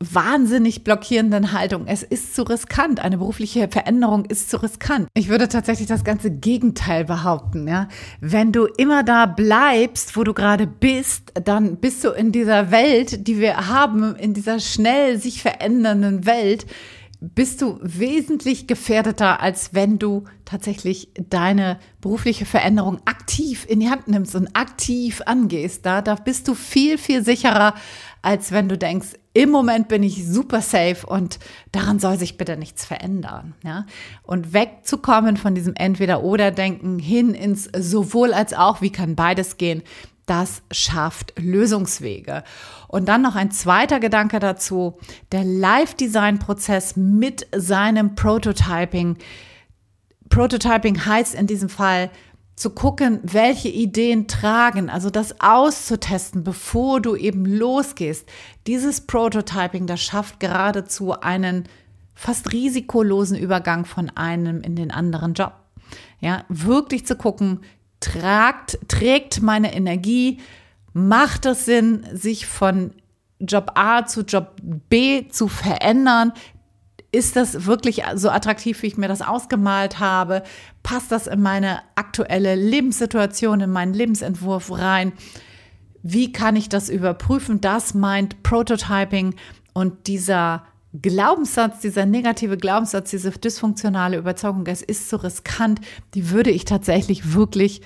wahnsinnig 0.00 0.82
blockierenden 0.82 1.52
Haltung. 1.52 1.86
Es 1.86 2.02
ist 2.02 2.34
zu 2.34 2.42
riskant. 2.42 3.00
Eine 3.00 3.18
berufliche 3.18 3.68
Veränderung 3.68 4.24
ist 4.24 4.50
zu 4.50 4.62
riskant. 4.62 5.06
Ich 5.14 5.28
würde 5.28 5.48
tatsächlich 5.48 5.86
das 5.86 6.04
ganze 6.04 6.30
Gegenteil 6.30 7.04
behaupten. 7.04 7.68
Ja? 7.68 7.88
Wenn 8.20 8.50
du 8.50 8.64
immer 8.64 9.02
da 9.02 9.26
bleibst, 9.26 10.16
wo 10.16 10.24
du 10.24 10.34
gerade 10.34 10.66
bist, 10.66 11.32
dann 11.44 11.76
bist 11.76 12.02
du 12.04 12.10
in 12.10 12.32
dieser 12.32 12.70
Welt, 12.70 13.28
die 13.28 13.38
wir 13.38 13.68
haben, 13.68 14.16
in 14.16 14.34
dieser 14.34 14.58
schnell 14.58 15.18
sich 15.18 15.42
verändernden 15.42 16.26
Welt, 16.26 16.66
bist 17.20 17.62
du 17.62 17.78
wesentlich 17.80 18.66
gefährdeter, 18.66 19.40
als 19.40 19.72
wenn 19.72 19.98
du 19.98 20.24
tatsächlich 20.44 21.08
deine 21.18 21.78
berufliche 22.00 22.44
Veränderung 22.44 23.00
aktiv 23.04 23.66
in 23.68 23.80
die 23.80 23.88
Hand 23.88 24.08
nimmst 24.08 24.34
und 24.34 24.48
aktiv 24.54 25.22
angehst. 25.24 25.86
Da, 25.86 26.02
da 26.02 26.16
bist 26.16 26.48
du 26.48 26.54
viel, 26.54 26.98
viel 26.98 27.24
sicherer, 27.24 27.74
als 28.22 28.52
wenn 28.52 28.68
du 28.68 28.76
denkst, 28.76 29.08
im 29.32 29.50
Moment 29.50 29.88
bin 29.88 30.02
ich 30.02 30.26
super 30.26 30.60
safe 30.60 31.06
und 31.06 31.38
daran 31.72 31.98
soll 31.98 32.18
sich 32.18 32.36
bitte 32.36 32.56
nichts 32.56 32.84
verändern. 32.84 33.54
Ja? 33.64 33.86
Und 34.22 34.52
wegzukommen 34.52 35.36
von 35.36 35.54
diesem 35.54 35.74
Entweder-Oder-Denken 35.74 36.98
hin 36.98 37.34
ins 37.34 37.68
sowohl 37.76 38.32
als 38.32 38.54
auch, 38.54 38.80
wie 38.80 38.92
kann 38.92 39.16
beides 39.16 39.56
gehen, 39.56 39.82
das 40.26 40.62
schafft 40.70 41.34
Lösungswege. 41.38 42.44
Und 42.88 43.08
dann 43.08 43.22
noch 43.22 43.36
ein 43.36 43.50
zweiter 43.50 44.00
Gedanke 44.00 44.38
dazu, 44.38 44.98
der 45.32 45.44
Live-Design-Prozess 45.44 46.96
mit 46.96 47.46
seinem 47.54 48.14
Prototyping. 48.14 49.18
Prototyping 50.28 51.04
heißt 51.04 51.34
in 51.34 51.46
diesem 51.46 51.68
Fall, 51.68 52.10
zu 52.56 52.70
gucken, 52.70 53.18
welche 53.24 53.68
Ideen 53.68 54.28
tragen, 54.28 54.88
also 54.88 55.10
das 55.10 55.40
auszutesten, 55.40 56.44
bevor 56.44 57.00
du 57.00 57.16
eben 57.16 57.44
losgehst. 57.44 58.28
Dieses 58.66 59.00
Prototyping, 59.00 59.86
das 59.86 60.00
schafft 60.00 60.38
geradezu 60.38 61.20
einen 61.20 61.64
fast 62.14 62.52
risikolosen 62.52 63.36
Übergang 63.36 63.84
von 63.84 64.08
einem 64.10 64.60
in 64.60 64.76
den 64.76 64.92
anderen 64.92 65.34
Job. 65.34 65.52
Ja, 66.20 66.44
wirklich 66.48 67.06
zu 67.06 67.16
gucken, 67.16 67.60
tragt, 68.04 68.78
trägt 68.88 69.42
meine 69.42 69.74
Energie, 69.74 70.40
macht 70.92 71.46
es 71.46 71.64
Sinn, 71.64 72.06
sich 72.12 72.46
von 72.46 72.92
Job 73.40 73.72
A 73.74 74.06
zu 74.06 74.22
Job 74.22 74.56
B 74.62 75.28
zu 75.28 75.48
verändern? 75.48 76.32
Ist 77.12 77.36
das 77.36 77.66
wirklich 77.66 78.02
so 78.16 78.28
attraktiv, 78.28 78.82
wie 78.82 78.88
ich 78.88 78.96
mir 78.96 79.08
das 79.08 79.22
ausgemalt 79.22 80.00
habe? 80.00 80.42
Passt 80.82 81.12
das 81.12 81.26
in 81.26 81.40
meine 81.40 81.80
aktuelle 81.94 82.56
Lebenssituation, 82.56 83.60
in 83.60 83.70
meinen 83.70 83.94
Lebensentwurf 83.94 84.70
rein? 84.72 85.12
Wie 86.02 86.32
kann 86.32 86.56
ich 86.56 86.68
das 86.68 86.90
überprüfen? 86.90 87.60
Das 87.60 87.94
meint 87.94 88.42
Prototyping 88.42 89.34
und 89.72 90.06
dieser 90.06 90.64
Glaubenssatz, 91.00 91.80
dieser 91.80 92.06
negative 92.06 92.56
Glaubenssatz, 92.56 93.10
diese 93.10 93.30
dysfunktionale 93.32 94.16
Überzeugung, 94.16 94.66
es 94.66 94.80
ist 94.80 95.08
so 95.08 95.16
riskant, 95.16 95.80
die 96.14 96.30
würde 96.30 96.50
ich 96.50 96.64
tatsächlich 96.64 97.34
wirklich, 97.34 97.82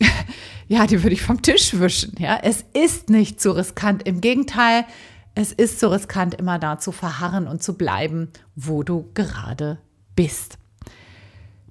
ja, 0.68 0.86
die 0.86 1.02
würde 1.02 1.14
ich 1.14 1.22
vom 1.22 1.42
Tisch 1.42 1.78
wischen. 1.78 2.14
Ja, 2.18 2.40
es 2.42 2.64
ist 2.74 3.08
nicht 3.08 3.40
so 3.40 3.52
riskant. 3.52 4.02
Im 4.06 4.20
Gegenteil, 4.20 4.84
es 5.36 5.52
ist 5.52 5.78
so 5.78 5.88
riskant, 5.88 6.34
immer 6.34 6.58
da 6.58 6.78
zu 6.78 6.90
verharren 6.90 7.46
und 7.46 7.62
zu 7.62 7.74
bleiben, 7.74 8.30
wo 8.56 8.82
du 8.82 9.08
gerade 9.14 9.78
bist. 10.16 10.58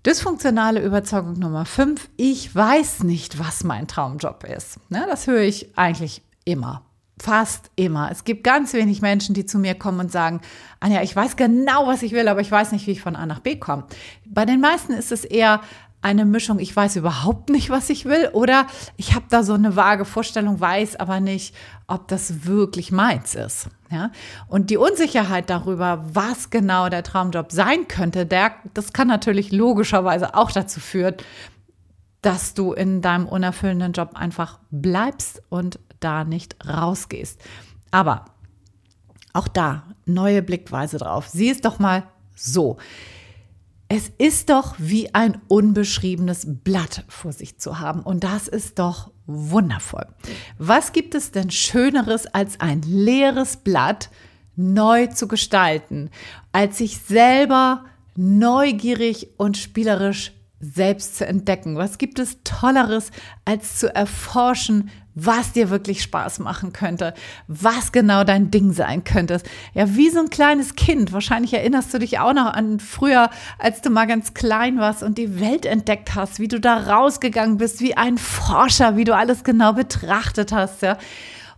Dysfunktionale 0.05 0.81
Überzeugung 0.81 1.33
Nummer 1.33 1.65
5. 1.65 2.09
Ich 2.15 2.55
weiß 2.55 3.03
nicht, 3.03 3.39
was 3.39 3.65
mein 3.65 3.89
Traumjob 3.89 4.45
ist. 4.45 4.79
Ne, 4.89 5.05
das 5.09 5.27
höre 5.27 5.41
ich 5.41 5.77
eigentlich 5.77 6.21
immer. 6.45 6.86
Fast 7.19 7.71
immer. 7.75 8.11
Es 8.11 8.23
gibt 8.23 8.43
ganz 8.43 8.73
wenig 8.73 9.01
Menschen, 9.01 9.33
die 9.33 9.45
zu 9.45 9.57
mir 9.57 9.73
kommen 9.73 9.99
und 9.99 10.11
sagen, 10.11 10.41
Anja, 10.79 11.01
ich 11.01 11.15
weiß 11.15 11.35
genau, 11.35 11.87
was 11.87 12.03
ich 12.03 12.11
will, 12.11 12.27
aber 12.27 12.41
ich 12.41 12.51
weiß 12.51 12.71
nicht, 12.71 12.85
wie 12.87 12.91
ich 12.91 13.01
von 13.01 13.15
A 13.15 13.25
nach 13.25 13.39
B 13.39 13.55
komme. 13.55 13.85
Bei 14.25 14.45
den 14.45 14.61
meisten 14.61 14.93
ist 14.93 15.11
es 15.11 15.25
eher, 15.25 15.61
eine 16.01 16.25
Mischung, 16.25 16.59
ich 16.59 16.75
weiß 16.75 16.95
überhaupt 16.95 17.49
nicht, 17.49 17.69
was 17.69 17.89
ich 17.89 18.05
will, 18.05 18.29
oder 18.33 18.67
ich 18.97 19.15
habe 19.15 19.25
da 19.29 19.43
so 19.43 19.53
eine 19.53 19.75
vage 19.75 20.05
Vorstellung, 20.05 20.59
weiß 20.59 20.95
aber 20.97 21.19
nicht, 21.19 21.55
ob 21.87 22.07
das 22.07 22.45
wirklich 22.45 22.91
meins 22.91 23.35
ist. 23.35 23.67
Ja? 23.89 24.11
Und 24.47 24.69
die 24.69 24.77
Unsicherheit 24.77 25.49
darüber, 25.49 26.05
was 26.13 26.49
genau 26.49 26.89
der 26.89 27.03
Traumjob 27.03 27.51
sein 27.51 27.87
könnte, 27.87 28.25
der, 28.25 28.53
das 28.73 28.93
kann 28.93 29.07
natürlich 29.07 29.51
logischerweise 29.51 30.35
auch 30.35 30.51
dazu 30.51 30.79
führen, 30.79 31.15
dass 32.21 32.53
du 32.53 32.73
in 32.73 33.01
deinem 33.01 33.27
unerfüllenden 33.27 33.93
Job 33.93 34.11
einfach 34.15 34.59
bleibst 34.69 35.41
und 35.49 35.79
da 35.99 36.23
nicht 36.23 36.55
rausgehst. 36.67 37.41
Aber 37.91 38.25
auch 39.33 39.47
da 39.47 39.83
neue 40.05 40.41
Blickweise 40.41 40.97
drauf. 40.97 41.27
Sieh 41.27 41.49
es 41.49 41.61
doch 41.61 41.79
mal 41.79 42.03
so. 42.35 42.77
Es 43.89 44.11
ist 44.17 44.49
doch 44.49 44.75
wie 44.79 45.13
ein 45.13 45.39
unbeschriebenes 45.47 46.45
Blatt 46.63 47.05
vor 47.07 47.31
sich 47.31 47.57
zu 47.57 47.79
haben 47.79 48.01
und 48.01 48.23
das 48.23 48.47
ist 48.47 48.79
doch 48.79 49.11
wundervoll. 49.25 50.05
Was 50.57 50.91
gibt 50.91 51.15
es 51.15 51.31
denn 51.31 51.51
Schöneres 51.51 52.27
als 52.27 52.59
ein 52.59 52.81
leeres 52.81 53.57
Blatt 53.57 54.09
neu 54.57 55.07
zu 55.07 55.27
gestalten, 55.27 56.09
als 56.51 56.79
sich 56.79 56.97
selber 56.97 57.85
neugierig 58.15 59.29
und 59.37 59.55
spielerisch 59.55 60.33
selbst 60.59 61.17
zu 61.17 61.25
entdecken. 61.25 61.77
Was 61.77 61.99
gibt 61.99 62.19
es 62.19 62.39
Tolleres, 62.43 63.11
als 63.45 63.77
zu 63.77 63.93
erforschen, 63.93 64.89
was 65.19 65.51
dir 65.51 65.71
wirklich 65.71 66.03
Spaß 66.03 66.39
machen 66.39 66.73
könnte, 66.73 67.15
was 67.47 67.91
genau 67.91 68.23
dein 68.23 68.51
Ding 68.51 68.71
sein 68.71 69.03
könnte. 69.03 69.41
Ja, 69.73 69.95
wie 69.95 70.11
so 70.11 70.19
ein 70.19 70.29
kleines 70.29 70.75
Kind. 70.75 71.11
Wahrscheinlich 71.11 71.55
erinnerst 71.55 71.91
du 71.91 71.97
dich 71.97 72.19
auch 72.19 72.33
noch 72.33 72.53
an 72.53 72.79
früher, 72.79 73.31
als 73.57 73.81
du 73.81 73.89
mal 73.89 74.05
ganz 74.05 74.35
klein 74.35 74.77
warst 74.77 75.01
und 75.01 75.17
die 75.17 75.39
Welt 75.39 75.65
entdeckt 75.65 76.13
hast, 76.13 76.39
wie 76.39 76.47
du 76.47 76.59
da 76.59 76.77
rausgegangen 76.77 77.57
bist, 77.57 77.81
wie 77.81 77.97
ein 77.97 78.19
Forscher, 78.19 78.95
wie 78.95 79.05
du 79.05 79.15
alles 79.15 79.43
genau 79.43 79.73
betrachtet 79.73 80.51
hast, 80.51 80.83
ja. 80.83 80.99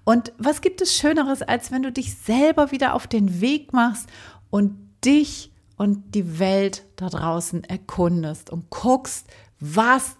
Und 0.05 0.31
was 0.37 0.61
gibt 0.61 0.81
es 0.81 0.95
Schöneres, 0.95 1.41
als 1.41 1.69
wenn 1.69 1.83
du 1.83 1.91
dich 1.91 2.15
selber 2.15 2.71
wieder 2.71 2.93
auf 2.93 3.07
den 3.07 3.41
Weg 3.41 3.73
machst 3.73 4.07
und 4.49 4.77
dich 5.03 5.51
und 5.75 6.15
die 6.15 6.39
Welt 6.39 6.85
da 6.95 7.09
draußen 7.09 7.65
erkundest 7.65 8.51
und 8.51 8.69
guckst, 8.69 9.27
was 9.59 10.15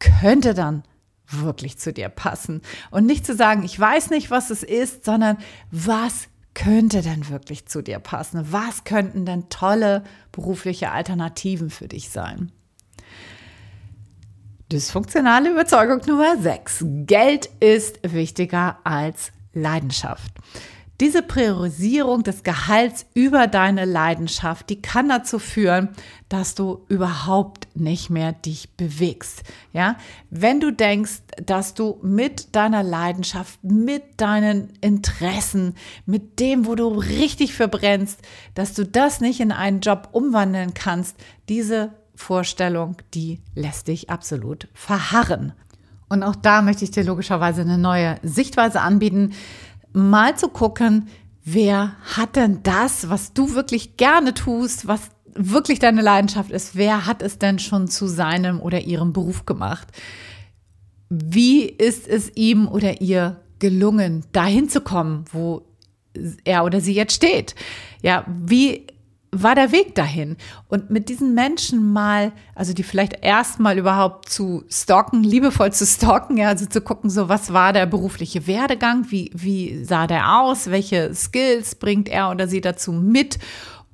könnte 0.00 0.54
dann 0.54 0.82
wirklich 1.30 1.78
zu 1.78 1.92
dir 1.92 2.08
passen. 2.08 2.62
Und 2.90 3.06
nicht 3.06 3.26
zu 3.26 3.34
sagen, 3.34 3.62
ich 3.62 3.78
weiß 3.78 4.10
nicht, 4.10 4.30
was 4.30 4.50
es 4.50 4.62
ist, 4.62 5.04
sondern 5.04 5.38
was 5.70 6.28
könnte 6.54 7.02
denn 7.02 7.28
wirklich 7.28 7.66
zu 7.66 7.82
dir 7.82 7.98
passen? 7.98 8.52
Was 8.52 8.84
könnten 8.84 9.24
denn 9.24 9.48
tolle 9.48 10.02
berufliche 10.32 10.90
Alternativen 10.90 11.70
für 11.70 11.88
dich 11.88 12.10
sein? 12.10 12.52
Dysfunktionale 14.70 15.50
Überzeugung 15.50 16.00
Nummer 16.06 16.36
6. 16.40 16.84
Geld 17.06 17.50
ist 17.60 17.98
wichtiger 18.02 18.78
als 18.84 19.32
Leidenschaft. 19.52 20.32
Diese 21.00 21.22
Priorisierung 21.22 22.24
des 22.24 22.42
Gehalts 22.42 23.06
über 23.14 23.46
deine 23.46 23.86
Leidenschaft, 23.86 24.68
die 24.68 24.82
kann 24.82 25.08
dazu 25.08 25.38
führen, 25.38 25.88
dass 26.28 26.54
du 26.54 26.84
überhaupt 26.88 27.68
nicht 27.74 28.10
mehr 28.10 28.32
dich 28.32 28.76
bewegst. 28.76 29.42
Ja, 29.72 29.96
wenn 30.28 30.60
du 30.60 30.70
denkst, 30.70 31.22
dass 31.42 31.72
du 31.72 31.98
mit 32.02 32.54
deiner 32.54 32.82
Leidenschaft, 32.82 33.64
mit 33.64 34.20
deinen 34.20 34.74
Interessen, 34.82 35.74
mit 36.04 36.38
dem, 36.38 36.66
wo 36.66 36.74
du 36.74 36.88
richtig 36.88 37.54
verbrennst, 37.54 38.20
dass 38.54 38.74
du 38.74 38.84
das 38.84 39.22
nicht 39.22 39.40
in 39.40 39.52
einen 39.52 39.80
Job 39.80 40.10
umwandeln 40.12 40.74
kannst, 40.74 41.16
diese 41.48 41.94
Vorstellung, 42.14 42.96
die 43.14 43.40
lässt 43.54 43.88
dich 43.88 44.10
absolut 44.10 44.68
verharren. 44.74 45.54
Und 46.10 46.24
auch 46.24 46.34
da 46.34 46.60
möchte 46.60 46.84
ich 46.84 46.90
dir 46.90 47.04
logischerweise 47.04 47.60
eine 47.62 47.78
neue 47.78 48.16
Sichtweise 48.22 48.80
anbieten 48.80 49.32
mal 49.92 50.36
zu 50.36 50.48
gucken, 50.48 51.08
wer 51.44 51.96
hat 52.16 52.36
denn 52.36 52.62
das, 52.62 53.08
was 53.08 53.32
du 53.32 53.54
wirklich 53.54 53.96
gerne 53.96 54.34
tust, 54.34 54.86
was 54.86 55.10
wirklich 55.34 55.78
deine 55.78 56.02
Leidenschaft 56.02 56.50
ist, 56.50 56.76
wer 56.76 57.06
hat 57.06 57.22
es 57.22 57.38
denn 57.38 57.58
schon 57.58 57.88
zu 57.88 58.06
seinem 58.06 58.60
oder 58.60 58.80
ihrem 58.80 59.12
Beruf 59.12 59.46
gemacht? 59.46 59.88
Wie 61.08 61.64
ist 61.64 62.06
es 62.06 62.30
ihm 62.36 62.68
oder 62.68 63.00
ihr 63.00 63.40
gelungen, 63.58 64.24
dahin 64.32 64.68
zu 64.68 64.80
kommen, 64.80 65.24
wo 65.32 65.62
er 66.44 66.64
oder 66.64 66.80
sie 66.80 66.94
jetzt 66.94 67.14
steht? 67.14 67.54
Ja, 68.02 68.24
wie 68.26 68.86
war 69.32 69.54
der 69.54 69.72
Weg 69.72 69.94
dahin. 69.94 70.36
Und 70.68 70.90
mit 70.90 71.08
diesen 71.08 71.34
Menschen 71.34 71.92
mal, 71.92 72.32
also 72.54 72.72
die 72.72 72.82
vielleicht 72.82 73.22
erstmal 73.22 73.78
überhaupt 73.78 74.28
zu 74.28 74.64
stalken, 74.68 75.22
liebevoll 75.22 75.72
zu 75.72 75.86
stalken, 75.86 76.36
ja, 76.36 76.48
also 76.48 76.66
zu 76.66 76.80
gucken, 76.80 77.10
so 77.10 77.28
was 77.28 77.52
war 77.52 77.72
der 77.72 77.86
berufliche 77.86 78.46
Werdegang, 78.46 79.06
wie, 79.10 79.30
wie 79.34 79.84
sah 79.84 80.06
der 80.06 80.40
aus, 80.40 80.70
welche 80.70 81.14
Skills 81.14 81.76
bringt 81.76 82.08
er 82.08 82.30
oder 82.30 82.48
sie 82.48 82.60
dazu 82.60 82.92
mit 82.92 83.38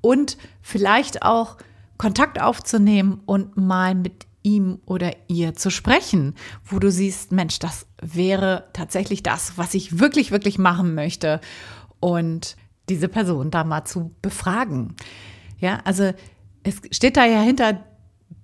und 0.01 0.39
vielleicht 0.63 1.23
auch 1.23 1.57
Kontakt 1.99 2.41
aufzunehmen 2.41 3.21
und 3.27 3.57
mal 3.57 3.95
mit 3.95 4.27
ihm 4.43 4.79
oder 4.87 5.13
ihr 5.29 5.55
zu 5.55 5.71
sprechen, 5.71 6.35
wo 6.65 6.79
du 6.79 6.91
siehst, 6.91 7.33
Mensch, 7.33 7.59
das 7.59 7.87
wäre 8.01 8.69
tatsächlich 8.73 9.23
das, 9.23 9.55
was 9.57 9.75
ich 9.75 9.99
wirklich, 9.99 10.31
wirklich 10.31 10.59
machen 10.59 10.95
möchte. 10.95 11.41
Und 11.99 12.57
diese 12.89 13.09
Person 13.09 13.51
da 13.51 13.65
mal 13.65 13.85
zu 13.85 14.13
befragen. 14.23 14.95
Ja, 15.59 15.81
also 15.85 16.13
es 16.63 16.81
steht 16.91 17.17
da 17.17 17.25
ja 17.25 17.41
hinter 17.41 17.81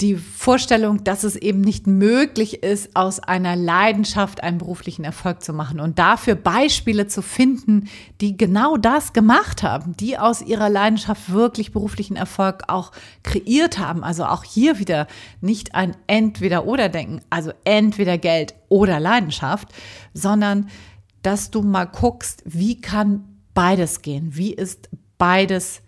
die 0.00 0.16
Vorstellung, 0.16 1.04
dass 1.04 1.22
es 1.22 1.36
eben 1.36 1.60
nicht 1.60 1.86
möglich 1.86 2.62
ist, 2.62 2.96
aus 2.96 3.20
einer 3.20 3.56
Leidenschaft 3.56 4.42
einen 4.42 4.58
beruflichen 4.58 5.04
Erfolg 5.04 5.42
zu 5.42 5.52
machen 5.52 5.80
und 5.80 5.98
dafür 5.98 6.34
Beispiele 6.34 7.06
zu 7.06 7.22
finden, 7.22 7.88
die 8.20 8.36
genau 8.36 8.76
das 8.76 9.12
gemacht 9.12 9.62
haben, 9.62 9.96
die 9.96 10.18
aus 10.18 10.42
ihrer 10.42 10.70
Leidenschaft 10.70 11.32
wirklich 11.32 11.72
beruflichen 11.72 12.16
Erfolg 12.16 12.64
auch 12.68 12.90
kreiert 13.22 13.78
haben. 13.78 14.02
Also 14.02 14.24
auch 14.24 14.44
hier 14.44 14.78
wieder 14.78 15.06
nicht 15.40 15.74
ein 15.74 15.96
Entweder-Oder-Denken, 16.06 17.20
also 17.30 17.52
entweder 17.64 18.18
Geld 18.18 18.54
oder 18.68 18.98
Leidenschaft, 18.98 19.68
sondern 20.14 20.68
dass 21.22 21.50
du 21.50 21.62
mal 21.62 21.84
guckst, 21.84 22.42
wie 22.44 22.80
kann 22.80 23.31
beides 23.54 24.02
gehen? 24.02 24.34
Wie 24.36 24.52
ist 24.52 24.88
beides 25.18 25.82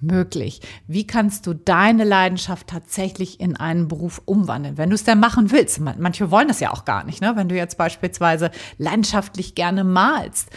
möglich? 0.00 0.60
Wie 0.86 1.06
kannst 1.06 1.46
du 1.46 1.54
deine 1.54 2.04
Leidenschaft 2.04 2.66
tatsächlich 2.66 3.40
in 3.40 3.56
einen 3.56 3.88
Beruf 3.88 4.20
umwandeln, 4.24 4.76
wenn 4.76 4.90
du 4.90 4.94
es 4.94 5.04
denn 5.04 5.20
machen 5.20 5.50
willst? 5.50 5.80
Manche 5.80 6.30
wollen 6.30 6.48
das 6.48 6.60
ja 6.60 6.72
auch 6.72 6.84
gar 6.84 7.04
nicht. 7.04 7.20
Ne? 7.20 7.32
Wenn 7.36 7.48
du 7.48 7.56
jetzt 7.56 7.78
beispielsweise 7.78 8.50
leidenschaftlich 8.78 9.54
gerne 9.54 9.84
malst, 9.84 10.50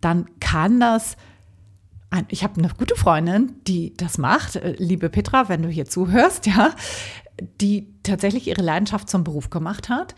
dann 0.00 0.26
kann 0.40 0.80
das 0.80 1.16
ich 2.28 2.44
habe 2.44 2.58
eine 2.58 2.68
gute 2.76 2.94
Freundin, 2.94 3.54
die 3.66 3.94
das 3.96 4.18
macht, 4.18 4.56
äh, 4.56 4.74
liebe 4.76 5.08
Petra, 5.08 5.48
wenn 5.48 5.62
du 5.62 5.70
hier 5.70 5.86
zuhörst, 5.86 6.46
ja, 6.46 6.72
die 7.62 7.88
tatsächlich 8.02 8.48
ihre 8.48 8.60
Leidenschaft 8.60 9.08
zum 9.08 9.24
Beruf 9.24 9.48
gemacht 9.48 9.88
hat 9.88 10.14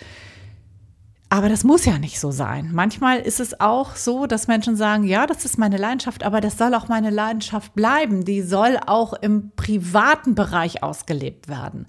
aber 1.34 1.48
das 1.48 1.64
muss 1.64 1.84
ja 1.84 1.98
nicht 1.98 2.20
so 2.20 2.30
sein. 2.30 2.70
Manchmal 2.72 3.18
ist 3.18 3.40
es 3.40 3.58
auch 3.58 3.96
so, 3.96 4.28
dass 4.28 4.46
Menschen 4.46 4.76
sagen, 4.76 5.02
ja, 5.02 5.26
das 5.26 5.44
ist 5.44 5.58
meine 5.58 5.78
Leidenschaft, 5.78 6.22
aber 6.22 6.40
das 6.40 6.56
soll 6.56 6.72
auch 6.74 6.86
meine 6.86 7.10
Leidenschaft 7.10 7.74
bleiben. 7.74 8.24
Die 8.24 8.40
soll 8.40 8.78
auch 8.86 9.14
im 9.14 9.50
privaten 9.56 10.36
Bereich 10.36 10.84
ausgelebt 10.84 11.48
werden. 11.48 11.88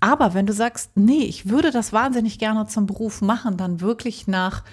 Aber 0.00 0.32
wenn 0.32 0.46
du 0.46 0.54
sagst, 0.54 0.92
nee, 0.94 1.24
ich 1.24 1.50
würde 1.50 1.72
das 1.72 1.92
wahnsinnig 1.92 2.38
gerne 2.38 2.66
zum 2.66 2.86
Beruf 2.86 3.20
machen, 3.20 3.58
dann 3.58 3.82
wirklich 3.82 4.28
nach 4.28 4.64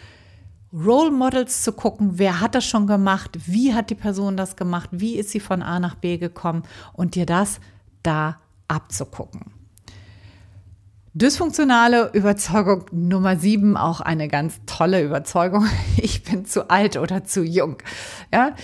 Role 0.71 1.11
Models 1.11 1.61
zu 1.61 1.73
gucken, 1.73 2.11
wer 2.13 2.39
hat 2.39 2.55
das 2.55 2.63
schon 2.63 2.87
gemacht, 2.87 3.39
wie 3.45 3.73
hat 3.73 3.89
die 3.89 3.95
Person 3.95 4.37
das 4.37 4.55
gemacht, 4.55 4.87
wie 4.93 5.17
ist 5.17 5.31
sie 5.31 5.41
von 5.41 5.61
A 5.61 5.81
nach 5.81 5.95
B 5.95 6.17
gekommen 6.17 6.63
und 6.93 7.15
dir 7.15 7.25
das 7.25 7.59
da 8.03 8.37
abzugucken. 8.69 9.60
Dysfunktionale 11.13 12.11
Überzeugung 12.13 12.85
Nummer 12.93 13.35
sieben, 13.35 13.75
auch 13.75 13.99
eine 13.99 14.29
ganz 14.29 14.61
tolle 14.65 15.03
Überzeugung. 15.03 15.67
Ich 15.97 16.23
bin 16.23 16.45
zu 16.45 16.69
alt 16.69 16.95
oder 16.95 17.25
zu 17.25 17.43
jung. 17.43 17.77
Ja, 18.33 18.55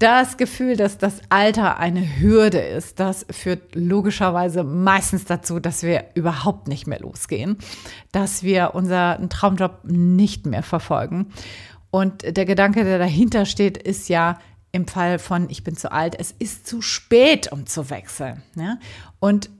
das 0.00 0.36
Gefühl, 0.36 0.76
dass 0.76 0.98
das 0.98 1.20
Alter 1.28 1.78
eine 1.78 2.18
Hürde 2.18 2.58
ist, 2.58 2.98
das 2.98 3.24
führt 3.30 3.76
logischerweise 3.76 4.64
meistens 4.64 5.26
dazu, 5.26 5.60
dass 5.60 5.84
wir 5.84 6.06
überhaupt 6.14 6.66
nicht 6.66 6.88
mehr 6.88 6.98
losgehen, 6.98 7.56
dass 8.10 8.42
wir 8.42 8.74
unseren 8.74 9.30
Traumjob 9.30 9.84
nicht 9.84 10.44
mehr 10.44 10.64
verfolgen. 10.64 11.28
Und 11.92 12.36
der 12.36 12.46
Gedanke, 12.46 12.82
der 12.82 12.98
dahinter 12.98 13.46
steht, 13.46 13.78
ist 13.78 14.08
ja 14.08 14.40
im 14.72 14.88
Fall 14.88 15.20
von 15.20 15.48
ich 15.50 15.62
bin 15.62 15.76
zu 15.76 15.92
alt, 15.92 16.16
es 16.18 16.32
ist 16.32 16.66
zu 16.66 16.82
spät, 16.82 17.52
um 17.52 17.66
zu 17.66 17.90
wechseln. 17.90 18.42
Ja? 18.56 18.78
Und 19.20 19.50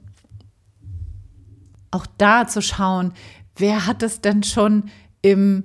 auch 1.93 2.07
da 2.19 2.49
zu 2.49 2.61
schauen, 2.61 3.13
wer 3.57 3.87
hat 3.87 4.03
es 4.03 4.21
denn 4.21 4.43
schon 4.43 4.91
im 5.21 5.65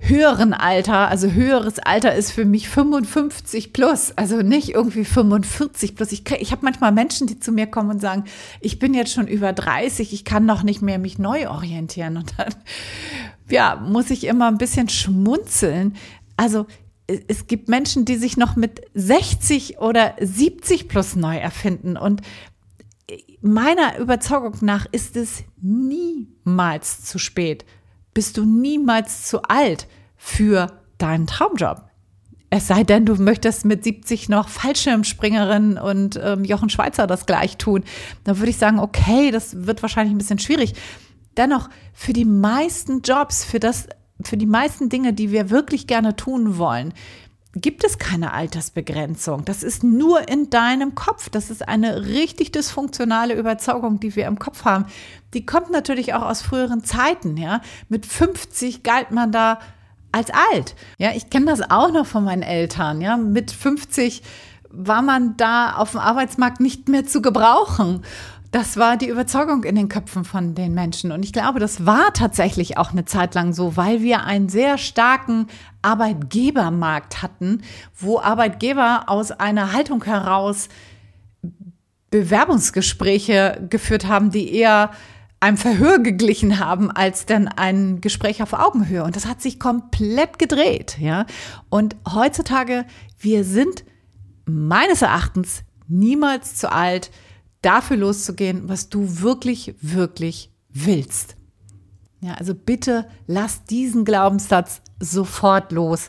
höheren 0.00 0.54
Alter, 0.54 1.08
also 1.08 1.30
höheres 1.30 1.78
Alter 1.78 2.14
ist 2.14 2.32
für 2.32 2.46
mich 2.46 2.68
55 2.68 3.72
plus, 3.72 4.12
also 4.16 4.38
nicht 4.38 4.70
irgendwie 4.70 5.04
45 5.04 5.94
plus. 5.94 6.12
Ich, 6.12 6.28
ich 6.30 6.52
habe 6.52 6.64
manchmal 6.64 6.92
Menschen, 6.92 7.26
die 7.26 7.38
zu 7.38 7.52
mir 7.52 7.66
kommen 7.66 7.90
und 7.90 8.00
sagen, 8.00 8.24
ich 8.60 8.78
bin 8.78 8.94
jetzt 8.94 9.12
schon 9.12 9.28
über 9.28 9.52
30, 9.52 10.12
ich 10.12 10.24
kann 10.24 10.46
noch 10.46 10.62
nicht 10.62 10.80
mehr 10.80 10.98
mich 10.98 11.18
neu 11.18 11.48
orientieren. 11.48 12.16
Und 12.16 12.32
dann, 12.38 12.54
ja, 13.50 13.76
muss 13.76 14.10
ich 14.10 14.24
immer 14.24 14.48
ein 14.48 14.58
bisschen 14.58 14.88
schmunzeln. 14.88 15.94
Also 16.36 16.66
es 17.28 17.46
gibt 17.46 17.68
Menschen, 17.68 18.04
die 18.04 18.16
sich 18.16 18.36
noch 18.36 18.56
mit 18.56 18.80
60 18.94 19.80
oder 19.80 20.14
70 20.18 20.88
plus 20.88 21.16
neu 21.16 21.36
erfinden. 21.36 21.96
Und 21.96 22.22
meiner 23.40 23.98
Überzeugung 23.98 24.56
nach 24.60 24.86
ist 24.92 25.16
es 25.16 25.44
niemals 25.60 27.04
zu 27.04 27.18
spät. 27.18 27.64
Bist 28.12 28.36
du 28.36 28.44
niemals 28.44 29.26
zu 29.26 29.42
alt 29.42 29.86
für 30.16 30.80
deinen 30.98 31.26
Traumjob? 31.26 31.90
Es 32.52 32.66
sei 32.66 32.82
denn, 32.82 33.06
du 33.06 33.14
möchtest 33.14 33.64
mit 33.64 33.84
70 33.84 34.28
noch 34.28 34.48
Fallschirmspringerin 34.48 35.78
und 35.78 36.18
ähm, 36.20 36.44
Jochen 36.44 36.68
Schweizer 36.68 37.06
das 37.06 37.24
gleich 37.24 37.56
tun. 37.58 37.84
Dann 38.24 38.38
würde 38.38 38.50
ich 38.50 38.58
sagen, 38.58 38.80
okay, 38.80 39.30
das 39.30 39.66
wird 39.66 39.82
wahrscheinlich 39.82 40.12
ein 40.12 40.18
bisschen 40.18 40.40
schwierig. 40.40 40.74
Dennoch, 41.36 41.70
für 41.92 42.12
die 42.12 42.24
meisten 42.24 43.02
Jobs, 43.02 43.44
für 43.44 43.60
das, 43.60 43.86
für 44.24 44.36
die 44.36 44.46
meisten 44.46 44.88
Dinge, 44.88 45.12
die 45.12 45.30
wir 45.30 45.50
wirklich 45.50 45.86
gerne 45.86 46.16
tun 46.16 46.58
wollen, 46.58 46.92
gibt 47.54 47.84
es 47.84 47.98
keine 47.98 48.32
Altersbegrenzung. 48.32 49.44
Das 49.44 49.62
ist 49.62 49.82
nur 49.82 50.28
in 50.28 50.50
deinem 50.50 50.94
Kopf. 50.94 51.28
Das 51.30 51.50
ist 51.50 51.66
eine 51.66 52.06
richtig 52.06 52.52
dysfunktionale 52.52 53.34
Überzeugung, 53.34 53.98
die 53.98 54.14
wir 54.14 54.26
im 54.26 54.38
Kopf 54.38 54.64
haben. 54.64 54.86
Die 55.34 55.44
kommt 55.44 55.70
natürlich 55.70 56.14
auch 56.14 56.22
aus 56.22 56.42
früheren 56.42 56.84
Zeiten, 56.84 57.36
ja. 57.36 57.60
Mit 57.88 58.06
50 58.06 58.82
galt 58.82 59.10
man 59.10 59.32
da 59.32 59.58
als 60.12 60.30
alt. 60.30 60.76
Ja, 60.98 61.10
ich 61.14 61.30
kenne 61.30 61.46
das 61.46 61.70
auch 61.70 61.92
noch 61.92 62.06
von 62.06 62.24
meinen 62.24 62.42
Eltern, 62.42 63.00
ja. 63.00 63.16
Mit 63.16 63.50
50 63.50 64.22
war 64.70 65.02
man 65.02 65.36
da 65.36 65.74
auf 65.74 65.92
dem 65.92 66.00
Arbeitsmarkt 66.00 66.60
nicht 66.60 66.88
mehr 66.88 67.04
zu 67.04 67.20
gebrauchen. 67.20 68.02
Das 68.52 68.76
war 68.76 68.96
die 68.96 69.08
Überzeugung 69.08 69.62
in 69.62 69.76
den 69.76 69.88
Köpfen 69.88 70.24
von 70.24 70.56
den 70.56 70.74
Menschen. 70.74 71.12
Und 71.12 71.24
ich 71.24 71.32
glaube, 71.32 71.60
das 71.60 71.86
war 71.86 72.12
tatsächlich 72.12 72.78
auch 72.78 72.90
eine 72.90 73.04
Zeit 73.04 73.34
lang 73.36 73.52
so, 73.52 73.76
weil 73.76 74.02
wir 74.02 74.24
einen 74.24 74.48
sehr 74.48 74.76
starken 74.76 75.46
Arbeitgebermarkt 75.82 77.22
hatten, 77.22 77.62
wo 77.98 78.20
Arbeitgeber 78.20 79.04
aus 79.06 79.30
einer 79.30 79.72
Haltung 79.72 80.04
heraus 80.04 80.68
Bewerbungsgespräche 82.10 83.66
geführt 83.70 84.06
haben, 84.06 84.30
die 84.30 84.52
eher 84.52 84.90
einem 85.40 85.56
Verhör 85.56 85.98
geglichen 86.00 86.58
haben 86.58 86.90
als 86.90 87.24
denn 87.24 87.48
ein 87.48 88.00
Gespräch 88.00 88.42
auf 88.42 88.52
Augenhöhe. 88.52 89.04
Und 89.04 89.16
das 89.16 89.26
hat 89.26 89.40
sich 89.40 89.58
komplett 89.58 90.38
gedreht, 90.38 90.98
ja. 91.00 91.24
Und 91.70 91.96
heutzutage, 92.12 92.84
wir 93.18 93.44
sind 93.44 93.84
meines 94.44 95.02
Erachtens 95.02 95.62
niemals 95.88 96.56
zu 96.56 96.70
alt, 96.70 97.10
dafür 97.62 97.96
loszugehen, 97.96 98.68
was 98.68 98.88
du 98.90 99.20
wirklich, 99.20 99.74
wirklich 99.80 100.50
willst. 100.68 101.36
Ja, 102.20 102.34
also 102.34 102.54
bitte 102.54 103.08
lass 103.26 103.64
diesen 103.64 104.04
Glaubenssatz 104.04 104.82
sofort 105.00 105.72
los 105.72 106.08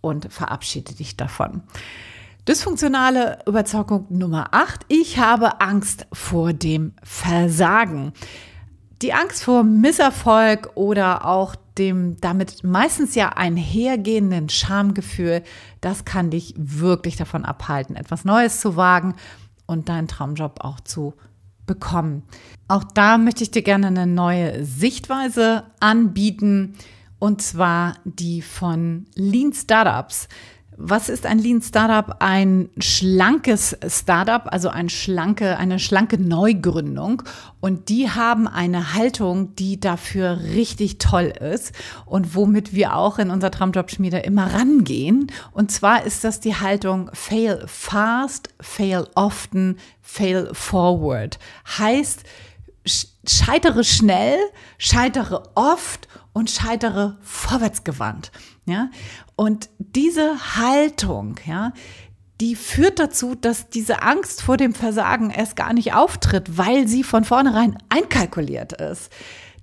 und 0.00 0.32
verabschiede 0.32 0.94
dich 0.94 1.16
davon. 1.16 1.62
Dysfunktionale 2.46 3.38
Überzeugung 3.46 4.06
Nummer 4.10 4.48
8. 4.52 4.82
Ich 4.88 5.18
habe 5.18 5.62
Angst 5.62 6.06
vor 6.12 6.52
dem 6.52 6.92
Versagen. 7.02 8.12
Die 9.00 9.14
Angst 9.14 9.42
vor 9.42 9.64
Misserfolg 9.64 10.72
oder 10.74 11.24
auch 11.24 11.56
dem 11.78 12.20
damit 12.20 12.62
meistens 12.62 13.14
ja 13.14 13.30
einhergehenden 13.30 14.48
Schamgefühl, 14.48 15.42
das 15.80 16.04
kann 16.04 16.30
dich 16.30 16.54
wirklich 16.56 17.16
davon 17.16 17.44
abhalten, 17.44 17.96
etwas 17.96 18.24
Neues 18.24 18.60
zu 18.60 18.76
wagen 18.76 19.14
und 19.66 19.88
deinen 19.88 20.06
Traumjob 20.06 20.60
auch 20.60 20.80
zu 20.80 21.14
bekommen. 21.66 22.22
Auch 22.68 22.84
da 22.84 23.18
möchte 23.18 23.42
ich 23.42 23.50
dir 23.50 23.62
gerne 23.62 23.86
eine 23.86 24.06
neue 24.06 24.64
Sichtweise 24.64 25.64
anbieten 25.80 26.74
und 27.24 27.40
zwar 27.40 27.94
die 28.04 28.42
von 28.42 29.06
Lean 29.14 29.54
Startups. 29.54 30.28
Was 30.76 31.08
ist 31.08 31.24
ein 31.24 31.38
Lean 31.38 31.62
Startup? 31.62 32.16
Ein 32.18 32.68
schlankes 32.76 33.74
Startup, 33.86 34.42
also 34.52 34.68
ein 34.68 34.90
schlanke, 34.90 35.56
eine 35.56 35.78
schlanke 35.78 36.20
Neugründung. 36.20 37.22
Und 37.60 37.88
die 37.88 38.10
haben 38.10 38.46
eine 38.46 38.92
Haltung, 38.92 39.56
die 39.56 39.80
dafür 39.80 40.38
richtig 40.38 40.98
toll 40.98 41.32
ist 41.40 41.72
und 42.04 42.34
womit 42.34 42.74
wir 42.74 42.94
auch 42.94 43.18
in 43.18 43.30
unserer 43.30 43.52
Traumjob-Schmiede 43.52 44.18
immer 44.18 44.52
rangehen. 44.52 45.32
Und 45.52 45.72
zwar 45.72 46.04
ist 46.04 46.24
das 46.24 46.40
die 46.40 46.56
Haltung 46.56 47.10
fail 47.14 47.64
fast, 47.66 48.50
fail 48.60 49.08
often, 49.14 49.78
fail 50.02 50.50
forward. 50.52 51.38
Heißt, 51.78 52.24
scheitere 53.26 53.82
schnell, 53.82 54.36
scheitere 54.76 55.42
oft 55.54 56.06
und 56.34 56.50
scheitere 56.50 57.16
vorwärtsgewandt. 57.22 58.30
Ja, 58.66 58.90
und 59.36 59.70
diese 59.78 60.56
Haltung, 60.56 61.36
ja, 61.46 61.72
die 62.40 62.56
führt 62.56 62.98
dazu, 62.98 63.34
dass 63.34 63.70
diese 63.70 64.02
Angst 64.02 64.42
vor 64.42 64.58
dem 64.58 64.74
Versagen 64.74 65.30
erst 65.30 65.56
gar 65.56 65.72
nicht 65.72 65.94
auftritt, 65.94 66.58
weil 66.58 66.86
sie 66.86 67.04
von 67.04 67.24
vornherein 67.24 67.78
einkalkuliert 67.88 68.74
ist. 68.74 69.10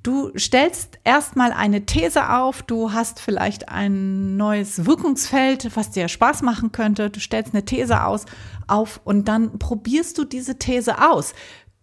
Du 0.04 0.32
stellst 0.36 0.98
erstmal 1.04 1.52
eine 1.52 1.86
These 1.86 2.32
auf, 2.32 2.64
du 2.64 2.92
hast 2.92 3.20
vielleicht 3.20 3.70
ein 3.70 4.36
neues 4.36 4.88
Wirkungsfeld, 4.88 5.76
was 5.76 5.92
dir 5.92 6.08
Spaß 6.08 6.42
machen 6.42 6.72
könnte, 6.72 7.12
du 7.12 7.20
stellst 7.20 7.54
eine 7.54 7.66
These 7.66 8.04
aus, 8.04 8.26
auf 8.68 9.00
und 9.04 9.28
dann 9.28 9.60
probierst 9.60 10.18
du 10.18 10.24
diese 10.24 10.58
These 10.58 11.08
aus. 11.08 11.34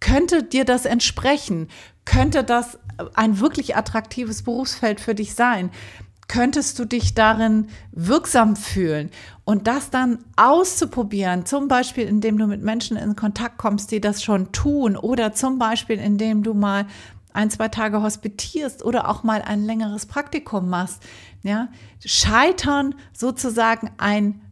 Könnte 0.00 0.42
dir 0.42 0.64
das 0.64 0.84
entsprechen? 0.84 1.68
Könnte 2.10 2.42
das 2.42 2.78
ein 3.14 3.38
wirklich 3.38 3.76
attraktives 3.76 4.42
Berufsfeld 4.42 4.98
für 4.98 5.14
dich 5.14 5.34
sein? 5.34 5.70
könntest 6.28 6.78
du 6.78 6.84
dich 6.84 7.14
darin 7.14 7.68
wirksam 7.90 8.54
fühlen 8.54 9.10
und 9.44 9.66
das 9.66 9.90
dann 9.90 10.18
auszuprobieren, 10.36 11.46
zum 11.46 11.68
Beispiel 11.68 12.06
indem 12.06 12.36
du 12.38 12.46
mit 12.46 12.62
Menschen 12.62 12.98
in 12.98 13.16
Kontakt 13.16 13.56
kommst, 13.56 13.90
die 13.90 14.00
das 14.00 14.22
schon 14.22 14.52
tun 14.52 14.96
oder 14.96 15.32
zum 15.32 15.58
Beispiel 15.58 15.98
indem 15.98 16.42
du 16.42 16.52
mal 16.52 16.86
ein, 17.32 17.50
zwei 17.50 17.68
Tage 17.68 18.02
hospitierst 18.02 18.84
oder 18.84 19.08
auch 19.08 19.22
mal 19.22 19.40
ein 19.40 19.64
längeres 19.64 20.06
Praktikum 20.06 20.68
machst, 20.68 21.02
ja, 21.42 21.68
scheitern 22.04 22.94
sozusagen 23.12 23.90
ein 23.96 24.42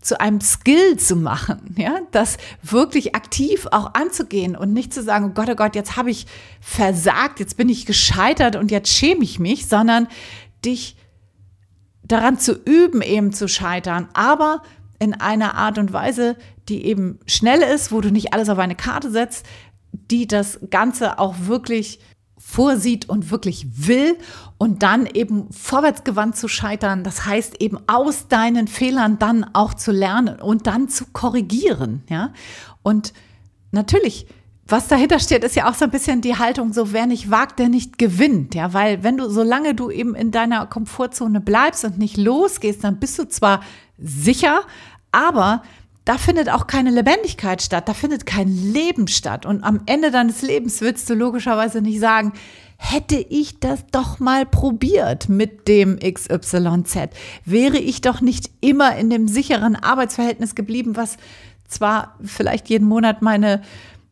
zu 0.00 0.20
einem 0.20 0.40
Skill 0.40 0.96
zu 0.96 1.16
machen, 1.16 1.74
ja, 1.76 2.00
das 2.12 2.38
wirklich 2.62 3.14
aktiv 3.14 3.66
auch 3.70 3.94
anzugehen 3.94 4.56
und 4.56 4.72
nicht 4.72 4.94
zu 4.94 5.02
sagen, 5.02 5.26
oh 5.30 5.34
Gott, 5.34 5.48
oh 5.50 5.54
Gott, 5.54 5.74
jetzt 5.74 5.96
habe 5.96 6.10
ich 6.10 6.26
versagt, 6.60 7.40
jetzt 7.40 7.56
bin 7.56 7.68
ich 7.68 7.86
gescheitert 7.86 8.56
und 8.56 8.70
jetzt 8.70 8.90
schäme 8.90 9.24
ich 9.24 9.38
mich, 9.38 9.66
sondern 9.66 10.08
dich 10.64 10.96
daran 12.04 12.38
zu 12.38 12.52
üben, 12.52 13.02
eben 13.02 13.32
zu 13.32 13.48
scheitern, 13.48 14.08
aber 14.14 14.62
in 14.98 15.14
einer 15.14 15.54
Art 15.54 15.78
und 15.78 15.92
Weise, 15.92 16.36
die 16.68 16.84
eben 16.86 17.18
schnell 17.26 17.62
ist, 17.62 17.92
wo 17.92 18.00
du 18.00 18.10
nicht 18.10 18.32
alles 18.32 18.48
auf 18.48 18.58
eine 18.58 18.74
Karte 18.74 19.10
setzt, 19.10 19.46
die 19.92 20.26
das 20.26 20.58
Ganze 20.70 21.18
auch 21.18 21.34
wirklich 21.40 22.00
vorsieht 22.38 23.08
und 23.08 23.30
wirklich 23.30 23.66
will 23.86 24.16
und 24.56 24.82
dann 24.82 25.06
eben 25.06 25.48
vorwärtsgewandt 25.50 26.36
zu 26.36 26.48
scheitern. 26.48 27.04
Das 27.04 27.26
heißt 27.26 27.60
eben 27.60 27.78
aus 27.86 28.28
deinen 28.28 28.68
Fehlern 28.68 29.18
dann 29.18 29.44
auch 29.52 29.74
zu 29.74 29.92
lernen 29.92 30.40
und 30.40 30.66
dann 30.66 30.88
zu 30.88 31.06
korrigieren, 31.12 32.02
ja. 32.08 32.32
Und 32.82 33.12
natürlich 33.72 34.26
was 34.70 34.86
dahinter 34.86 35.18
steht, 35.18 35.44
ist 35.44 35.56
ja 35.56 35.68
auch 35.68 35.74
so 35.74 35.86
ein 35.86 35.90
bisschen 35.90 36.20
die 36.20 36.36
Haltung, 36.36 36.74
so 36.74 36.92
wer 36.92 37.06
nicht 37.06 37.30
wagt, 37.30 37.58
der 37.58 37.70
nicht 37.70 37.96
gewinnt, 37.96 38.54
ja, 38.54 38.74
weil 38.74 39.02
wenn 39.02 39.16
du, 39.16 39.30
solange 39.30 39.74
du 39.74 39.90
eben 39.90 40.14
in 40.14 40.30
deiner 40.30 40.66
Komfortzone 40.66 41.40
bleibst 41.40 41.86
und 41.86 41.96
nicht 41.98 42.18
losgehst, 42.18 42.84
dann 42.84 43.00
bist 43.00 43.18
du 43.18 43.26
zwar 43.26 43.62
sicher, 43.96 44.60
aber 45.10 45.62
da 46.08 46.16
findet 46.16 46.48
auch 46.48 46.66
keine 46.66 46.88
Lebendigkeit 46.88 47.60
statt, 47.60 47.86
da 47.86 47.92
findet 47.92 48.24
kein 48.24 48.48
Leben 48.48 49.08
statt. 49.08 49.44
Und 49.44 49.62
am 49.62 49.82
Ende 49.84 50.10
deines 50.10 50.40
Lebens 50.40 50.80
willst 50.80 51.10
du 51.10 51.14
logischerweise 51.14 51.82
nicht 51.82 52.00
sagen, 52.00 52.32
hätte 52.78 53.16
ich 53.16 53.60
das 53.60 53.84
doch 53.90 54.18
mal 54.18 54.46
probiert 54.46 55.28
mit 55.28 55.68
dem 55.68 55.98
XYZ, 55.98 57.10
wäre 57.44 57.76
ich 57.76 58.00
doch 58.00 58.22
nicht 58.22 58.50
immer 58.62 58.96
in 58.96 59.10
dem 59.10 59.28
sicheren 59.28 59.76
Arbeitsverhältnis 59.76 60.54
geblieben, 60.54 60.96
was 60.96 61.18
zwar 61.68 62.16
vielleicht 62.24 62.70
jeden 62.70 62.88
Monat 62.88 63.20
meine 63.20 63.60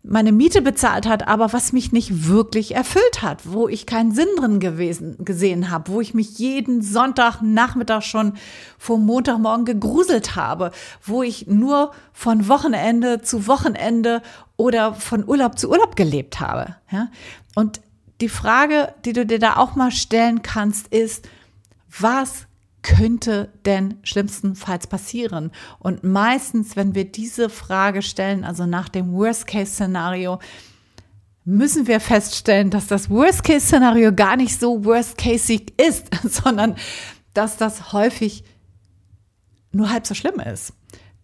meine 0.09 0.33
Miete 0.33 0.63
bezahlt 0.63 1.07
hat, 1.07 1.27
aber 1.27 1.53
was 1.53 1.73
mich 1.73 1.93
nicht 1.93 2.29
wirklich 2.29 2.75
erfüllt 2.75 3.23
hat, 3.23 3.41
wo 3.45 3.69
ich 3.69 3.87
keinen 3.87 4.13
Sinn 4.13 4.29
drin 4.39 4.61
gewesen, 4.61 5.17
gesehen 5.25 5.71
habe, 5.71 5.93
wo 5.93 6.01
ich 6.01 6.15
mich 6.15 6.39
jeden 6.39 6.81
Sonntagnachmittag 6.81 8.03
schon 8.03 8.35
vor 8.79 8.99
Montagmorgen 8.99 9.65
gegruselt 9.65 10.37
habe, 10.37 10.71
wo 11.03 11.23
ich 11.23 11.47
nur 11.49 11.93
von 12.13 12.49
Wochenende 12.49 13.23
zu 13.23 13.47
Wochenende 13.47 14.23
oder 14.57 14.95
von 14.95 15.29
Urlaub 15.29 15.59
zu 15.59 15.71
Urlaub 15.71 15.97
gelebt 15.97 16.41
habe. 16.41 16.77
Ja? 16.91 17.09
Und 17.55 17.81
die 18.21 18.29
Frage, 18.29 18.95
die 19.05 19.13
du 19.13 19.27
dir 19.27 19.39
da 19.39 19.57
auch 19.57 19.75
mal 19.75 19.91
stellen 19.91 20.43
kannst, 20.43 20.89
ist, 20.89 21.29
was 21.99 22.47
könnte 22.87 23.53
denn 23.65 23.99
schlimmstenfalls 24.05 24.87
passieren? 24.87 25.51
Und 25.81 26.05
meistens, 26.05 26.77
wenn 26.77 26.95
wir 26.95 27.05
diese 27.05 27.51
Frage 27.51 28.01
stellen, 28.01 28.45
also 28.45 28.65
nach 28.65 28.89
dem 28.89 29.13
Worst-Case-Szenario, 29.13 30.39
müssen 31.45 31.89
wir 31.89 31.99
feststellen, 31.99 32.71
dass 32.71 32.87
das 32.87 33.11
Worst-Case-Szenario 33.11 34.15
gar 34.15 34.37
nicht 34.37 34.59
so 34.59 34.85
worst-casig 34.85 35.75
ist, 35.81 36.09
sondern 36.23 36.77
dass 37.35 37.57
das 37.57 37.93
häufig 37.93 38.45
nur 39.73 39.91
halb 39.91 40.07
so 40.07 40.15
schlimm 40.15 40.39
ist. 40.41 40.73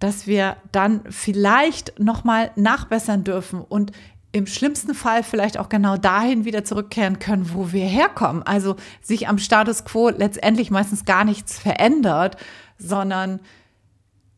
Dass 0.01 0.27
wir 0.27 0.57
dann 0.72 1.03
vielleicht 1.11 2.01
nochmal 2.01 2.51
nachbessern 2.57 3.22
dürfen 3.22 3.61
und 3.61 3.92
im 4.32 4.46
schlimmsten 4.46 4.94
Fall 4.94 5.22
vielleicht 5.22 5.58
auch 5.58 5.68
genau 5.68 5.96
dahin 5.96 6.44
wieder 6.44 6.64
zurückkehren 6.64 7.18
können, 7.18 7.52
wo 7.52 7.72
wir 7.72 7.84
herkommen. 7.84 8.42
Also 8.42 8.76
sich 9.02 9.28
am 9.28 9.38
Status 9.38 9.84
quo 9.84 10.08
letztendlich 10.08 10.70
meistens 10.70 11.04
gar 11.04 11.24
nichts 11.24 11.58
verändert, 11.58 12.36
sondern 12.78 13.40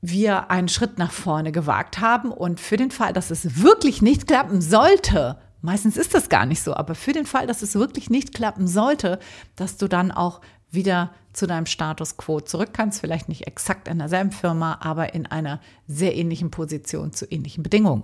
wir 0.01 0.51
einen 0.51 0.69
Schritt 0.69 0.99
nach 0.99 1.13
vorne 1.13 1.53
gewagt 1.53 2.01
haben 2.01 2.31
und 2.31 2.61
für 2.61 2.77
den 2.77 2.91
Fall, 2.91 3.13
dass 3.13 3.31
es 3.31 3.63
wirklich 3.63 4.03
nicht 4.03 4.27
klappen 4.27 4.61
sollte, 4.61 5.39
meistens 5.63 5.97
ist 5.97 6.13
das 6.13 6.29
gar 6.29 6.45
nicht 6.45 6.63
so, 6.63 6.75
aber 6.75 6.95
für 6.95 7.13
den 7.13 7.25
Fall, 7.25 7.47
dass 7.47 7.63
es 7.63 7.75
wirklich 7.75 8.11
nicht 8.11 8.35
klappen 8.35 8.67
sollte, 8.67 9.19
dass 9.57 9.79
du 9.79 9.89
dann 9.89 10.11
auch 10.11 10.43
wieder 10.71 11.11
zu 11.33 11.47
deinem 11.47 11.67
Status 11.67 12.17
quo 12.17 12.41
zurück 12.41 12.71
kannst. 12.73 13.01
Vielleicht 13.01 13.29
nicht 13.29 13.47
exakt 13.47 13.89
in 13.89 13.99
derselben 13.99 14.33
Firma, 14.33 14.79
aber 14.81 15.15
in 15.15 15.27
einer 15.27 15.61
sehr 15.87 16.17
ähnlichen 16.17 16.51
Position 16.51 17.13
zu 17.13 17.31
ähnlichen 17.31 17.63
Bedingungen. 17.63 18.03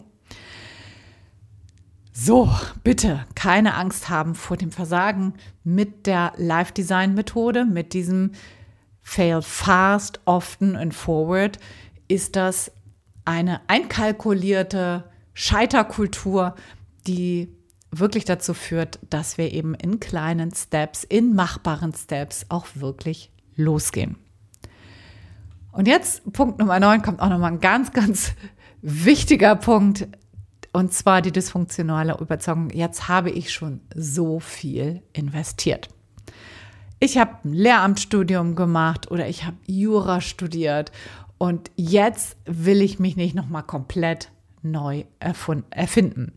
So, 2.12 2.50
bitte 2.82 3.24
keine 3.34 3.74
Angst 3.74 4.08
haben 4.08 4.34
vor 4.34 4.56
dem 4.56 4.72
Versagen 4.72 5.34
mit 5.62 6.06
der 6.06 6.32
Live 6.36 6.72
Design 6.72 7.14
Methode, 7.14 7.64
mit 7.64 7.92
diesem 7.92 8.32
Fail 9.00 9.42
fast, 9.42 10.20
often 10.24 10.76
and 10.76 10.94
forward 10.94 11.58
ist 12.08 12.34
das 12.34 12.72
eine 13.24 13.60
einkalkulierte 13.68 15.04
Scheiterkultur, 15.32 16.56
die 17.06 17.56
wirklich 17.92 18.24
dazu 18.24 18.54
führt, 18.54 18.98
dass 19.08 19.38
wir 19.38 19.52
eben 19.52 19.74
in 19.74 20.00
kleinen 20.00 20.52
Steps, 20.52 21.04
in 21.04 21.34
machbaren 21.34 21.94
Steps 21.94 22.46
auch 22.48 22.66
wirklich 22.74 23.30
losgehen. 23.54 24.16
Und 25.72 25.86
jetzt 25.86 26.32
Punkt 26.32 26.58
Nummer 26.58 26.80
9 26.80 27.02
kommt 27.02 27.20
auch 27.20 27.28
nochmal 27.28 27.52
ein 27.52 27.60
ganz, 27.60 27.92
ganz 27.92 28.32
wichtiger 28.82 29.54
Punkt, 29.54 30.08
und 30.72 30.92
zwar 30.92 31.22
die 31.22 31.32
dysfunktionale 31.32 32.16
Überzeugung, 32.20 32.70
jetzt 32.70 33.08
habe 33.08 33.30
ich 33.30 33.52
schon 33.52 33.80
so 33.94 34.40
viel 34.40 35.02
investiert. 35.12 35.88
Ich 37.00 37.18
habe 37.18 37.36
ein 37.44 37.52
Lehramtsstudium 37.52 38.54
gemacht 38.54 39.10
oder 39.10 39.26
ich 39.26 39.44
habe 39.44 39.56
Jura 39.66 40.20
studiert 40.20 40.92
und 41.38 41.70
jetzt 41.76 42.36
will 42.44 42.82
ich 42.82 42.98
mich 42.98 43.16
nicht 43.16 43.34
nochmal 43.34 43.62
komplett 43.62 44.30
neu 44.62 45.04
erfinden. 45.18 46.32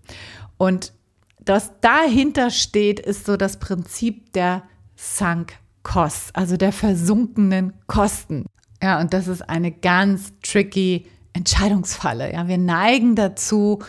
Und 0.58 0.94
das 1.40 1.74
dahinter 1.82 2.50
steht, 2.50 3.02
ist 3.02 3.26
so 3.26 3.36
das 3.36 3.60
Prinzip 3.60 4.32
der 4.32 4.64
Sunk 4.96 5.54
Costs, 5.84 6.34
also 6.34 6.56
der 6.56 6.72
versunkenen 6.72 7.74
Kosten. 7.88 8.46
Ja, 8.82 9.02
und 9.02 9.14
das 9.14 9.28
ist 9.28 9.42
eine 9.42 9.72
ganz 9.72 10.32
tricky 10.42 11.06
Entscheidungsfalle. 11.34 12.32
Ja, 12.32 12.48
wir 12.48 12.58
neigen 12.58 13.16
dazu, 13.16 13.80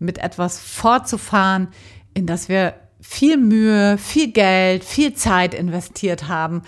mit 0.00 0.18
etwas 0.18 0.58
fortzufahren, 0.58 1.68
in 2.14 2.26
das 2.26 2.48
wir 2.48 2.74
viel 3.00 3.36
Mühe, 3.36 3.96
viel 3.98 4.32
Geld, 4.32 4.84
viel 4.84 5.14
Zeit 5.14 5.54
investiert 5.54 6.28
haben, 6.28 6.62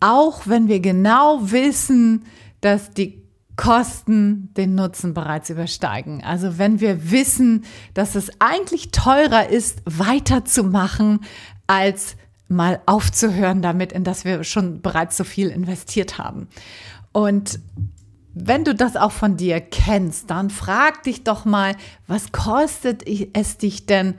auch 0.00 0.46
wenn 0.46 0.68
wir 0.68 0.80
genau 0.80 1.50
wissen, 1.50 2.24
dass 2.60 2.90
die 2.90 3.22
Kosten 3.56 4.54
den 4.56 4.74
Nutzen 4.76 5.14
bereits 5.14 5.50
übersteigen. 5.50 6.22
Also 6.22 6.58
wenn 6.58 6.80
wir 6.80 7.10
wissen, 7.10 7.64
dass 7.92 8.14
es 8.14 8.30
eigentlich 8.38 8.92
teurer 8.92 9.48
ist, 9.48 9.82
weiterzumachen, 9.84 11.20
als 11.66 12.16
mal 12.46 12.80
aufzuhören 12.86 13.60
damit, 13.60 13.92
in 13.92 14.04
das 14.04 14.24
wir 14.24 14.44
schon 14.44 14.80
bereits 14.80 15.16
so 15.16 15.24
viel 15.24 15.48
investiert 15.48 16.18
haben. 16.18 16.48
Und 17.12 17.58
wenn 18.34 18.64
du 18.64 18.74
das 18.74 18.96
auch 18.96 19.12
von 19.12 19.36
dir 19.36 19.60
kennst, 19.60 20.30
dann 20.30 20.50
frag 20.50 21.02
dich 21.02 21.24
doch 21.24 21.44
mal, 21.44 21.76
was 22.06 22.32
kostet 22.32 23.02
es 23.06 23.58
dich 23.58 23.86
denn, 23.86 24.14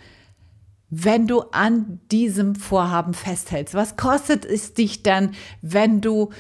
wenn 0.90 1.28
du 1.28 1.42
an 1.52 2.00
diesem 2.12 2.56
Vorhaben 2.56 3.14
festhältst? 3.14 3.76
Was 3.76 3.96
kostet 3.96 4.46
es 4.46 4.74
dich 4.74 5.04
denn, 5.04 5.32
wenn 5.62 6.02
du 6.02 6.32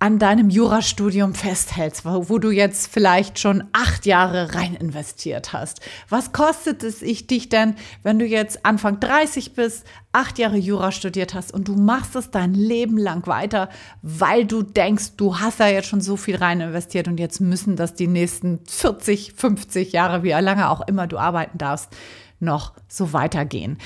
an 0.00 0.18
deinem 0.18 0.48
Jurastudium 0.48 1.34
festhältst, 1.34 2.06
wo, 2.06 2.30
wo, 2.30 2.38
du 2.38 2.50
jetzt 2.50 2.90
vielleicht 2.90 3.38
schon 3.38 3.64
acht 3.74 4.06
Jahre 4.06 4.54
rein 4.54 4.74
investiert 4.74 5.52
hast. 5.52 5.82
Was 6.08 6.32
kostet 6.32 6.82
es 6.82 7.00
dich 7.00 7.50
denn, 7.50 7.74
wenn 8.02 8.18
du 8.18 8.24
jetzt 8.24 8.64
Anfang 8.64 8.98
30 8.98 9.52
bist, 9.52 9.86
acht 10.12 10.38
Jahre 10.38 10.56
Jura 10.56 10.90
studiert 10.90 11.34
hast 11.34 11.52
und 11.52 11.68
du 11.68 11.74
machst 11.74 12.16
es 12.16 12.30
dein 12.30 12.54
Leben 12.54 12.96
lang 12.96 13.26
weiter, 13.26 13.68
weil 14.00 14.46
du 14.46 14.62
denkst, 14.62 15.16
du 15.18 15.38
hast 15.38 15.60
da 15.60 15.68
jetzt 15.68 15.88
schon 15.88 16.00
so 16.00 16.16
viel 16.16 16.36
rein 16.36 16.62
investiert 16.62 17.06
und 17.06 17.20
jetzt 17.20 17.38
müssen 17.42 17.76
das 17.76 17.94
die 17.94 18.08
nächsten 18.08 18.60
40, 18.66 19.34
50 19.36 19.92
Jahre, 19.92 20.22
wie 20.22 20.30
lange 20.30 20.70
auch 20.70 20.80
immer 20.80 21.06
du 21.08 21.18
arbeiten 21.18 21.58
darfst, 21.58 21.90
noch 22.40 22.72
so 22.88 23.12
weitergehen. 23.12 23.76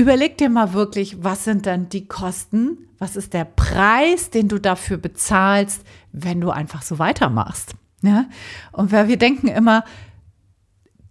Überleg 0.00 0.38
dir 0.38 0.48
mal 0.48 0.72
wirklich, 0.72 1.22
was 1.22 1.44
sind 1.44 1.66
dann 1.66 1.90
die 1.90 2.08
Kosten, 2.08 2.78
was 2.98 3.16
ist 3.16 3.34
der 3.34 3.44
Preis, 3.44 4.30
den 4.30 4.48
du 4.48 4.58
dafür 4.58 4.96
bezahlst, 4.96 5.82
wenn 6.10 6.40
du 6.40 6.48
einfach 6.48 6.80
so 6.80 6.98
weitermachst. 6.98 7.74
Ja? 8.00 8.24
Und 8.72 8.92
weil 8.92 9.08
wir 9.08 9.18
denken 9.18 9.48
immer, 9.48 9.84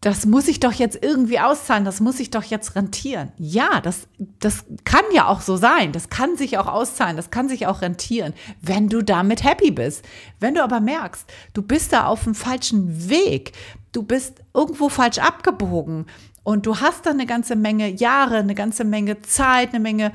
das 0.01 0.25
muss 0.25 0.47
ich 0.47 0.59
doch 0.59 0.73
jetzt 0.73 0.97
irgendwie 1.03 1.39
auszahlen, 1.39 1.85
das 1.85 1.99
muss 1.99 2.19
ich 2.19 2.31
doch 2.31 2.41
jetzt 2.41 2.75
rentieren. 2.75 3.31
Ja, 3.37 3.79
das, 3.79 4.07
das 4.39 4.65
kann 4.85 5.03
ja 5.13 5.27
auch 5.27 5.41
so 5.41 5.55
sein, 5.55 5.91
das 5.91 6.09
kann 6.09 6.35
sich 6.35 6.57
auch 6.57 6.67
auszahlen, 6.67 7.15
das 7.15 7.29
kann 7.29 7.47
sich 7.47 7.67
auch 7.67 7.83
rentieren, 7.83 8.33
wenn 8.59 8.89
du 8.89 9.03
damit 9.03 9.43
happy 9.43 9.69
bist. 9.69 10.03
Wenn 10.39 10.55
du 10.55 10.63
aber 10.63 10.79
merkst, 10.79 11.31
du 11.53 11.61
bist 11.61 11.93
da 11.93 12.05
auf 12.05 12.23
dem 12.23 12.33
falschen 12.33 13.07
Weg, 13.07 13.51
du 13.91 14.01
bist 14.01 14.41
irgendwo 14.55 14.89
falsch 14.89 15.19
abgebogen, 15.19 16.07
und 16.43 16.65
du 16.65 16.77
hast 16.77 17.05
dann 17.05 17.13
eine 17.13 17.25
ganze 17.25 17.55
Menge 17.55 17.87
Jahre, 17.89 18.37
eine 18.37 18.55
ganze 18.55 18.83
Menge 18.83 19.21
Zeit, 19.21 19.69
eine 19.69 19.79
Menge 19.79 20.11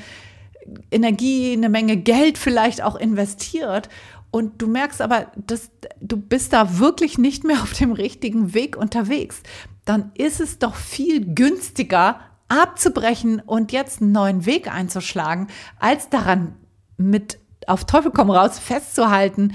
Energie, 0.90 1.52
eine 1.52 1.68
Menge 1.68 1.96
Geld 1.96 2.38
vielleicht 2.38 2.82
auch 2.82 2.96
investiert. 2.96 3.88
Und 4.30 4.60
du 4.60 4.66
merkst 4.66 5.00
aber, 5.00 5.30
dass 5.36 5.70
du 6.00 6.16
bist 6.16 6.52
da 6.52 6.78
wirklich 6.78 7.18
nicht 7.18 7.44
mehr 7.44 7.62
auf 7.62 7.72
dem 7.72 7.92
richtigen 7.92 8.52
Weg 8.54 8.76
unterwegs. 8.76 9.42
Dann 9.84 10.10
ist 10.16 10.40
es 10.40 10.58
doch 10.58 10.74
viel 10.74 11.34
günstiger, 11.34 12.20
abzubrechen 12.48 13.40
und 13.40 13.72
jetzt 13.72 14.02
einen 14.02 14.12
neuen 14.12 14.46
Weg 14.46 14.72
einzuschlagen, 14.72 15.48
als 15.78 16.08
daran 16.08 16.54
mit 16.96 17.38
auf 17.66 17.84
Teufel 17.84 18.10
komm 18.10 18.30
raus 18.30 18.58
festzuhalten 18.58 19.54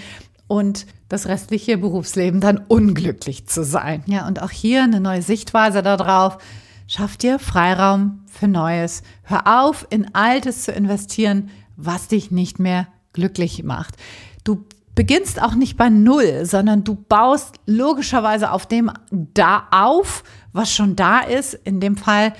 und 0.49 0.87
das 1.09 1.27
restliche 1.27 1.77
Berufsleben 1.77 2.41
dann 2.41 2.57
unglücklich 2.67 3.47
zu 3.47 3.63
sein. 3.63 4.03
Ja, 4.07 4.27
und 4.27 4.41
auch 4.41 4.49
hier 4.49 4.83
eine 4.83 4.99
neue 4.99 5.21
Sichtweise 5.21 5.81
darauf. 5.81 6.39
Schaff 6.87 7.17
dir 7.17 7.37
Freiraum 7.37 8.23
für 8.25 8.47
Neues. 8.47 9.03
Hör 9.23 9.63
auf, 9.63 9.85
in 9.91 10.13
Altes 10.15 10.63
zu 10.63 10.71
investieren, 10.71 11.51
was 11.77 12.07
dich 12.07 12.31
nicht 12.31 12.59
mehr 12.59 12.87
glücklich 13.13 13.63
macht. 13.63 13.95
Du 14.43 14.65
beginnst 14.95 15.41
auch 15.41 15.53
nicht 15.53 15.77
bei 15.77 15.89
Null, 15.89 16.45
sondern 16.45 16.83
du 16.83 16.95
baust 16.95 17.59
logischerweise 17.67 18.51
auf 18.51 18.65
dem 18.65 18.91
da 19.11 19.67
auf, 19.69 20.23
was 20.51 20.73
schon 20.73 20.95
da 20.95 21.19
ist. 21.19 21.53
In 21.53 21.79
dem 21.79 21.95
Fall 21.95 22.33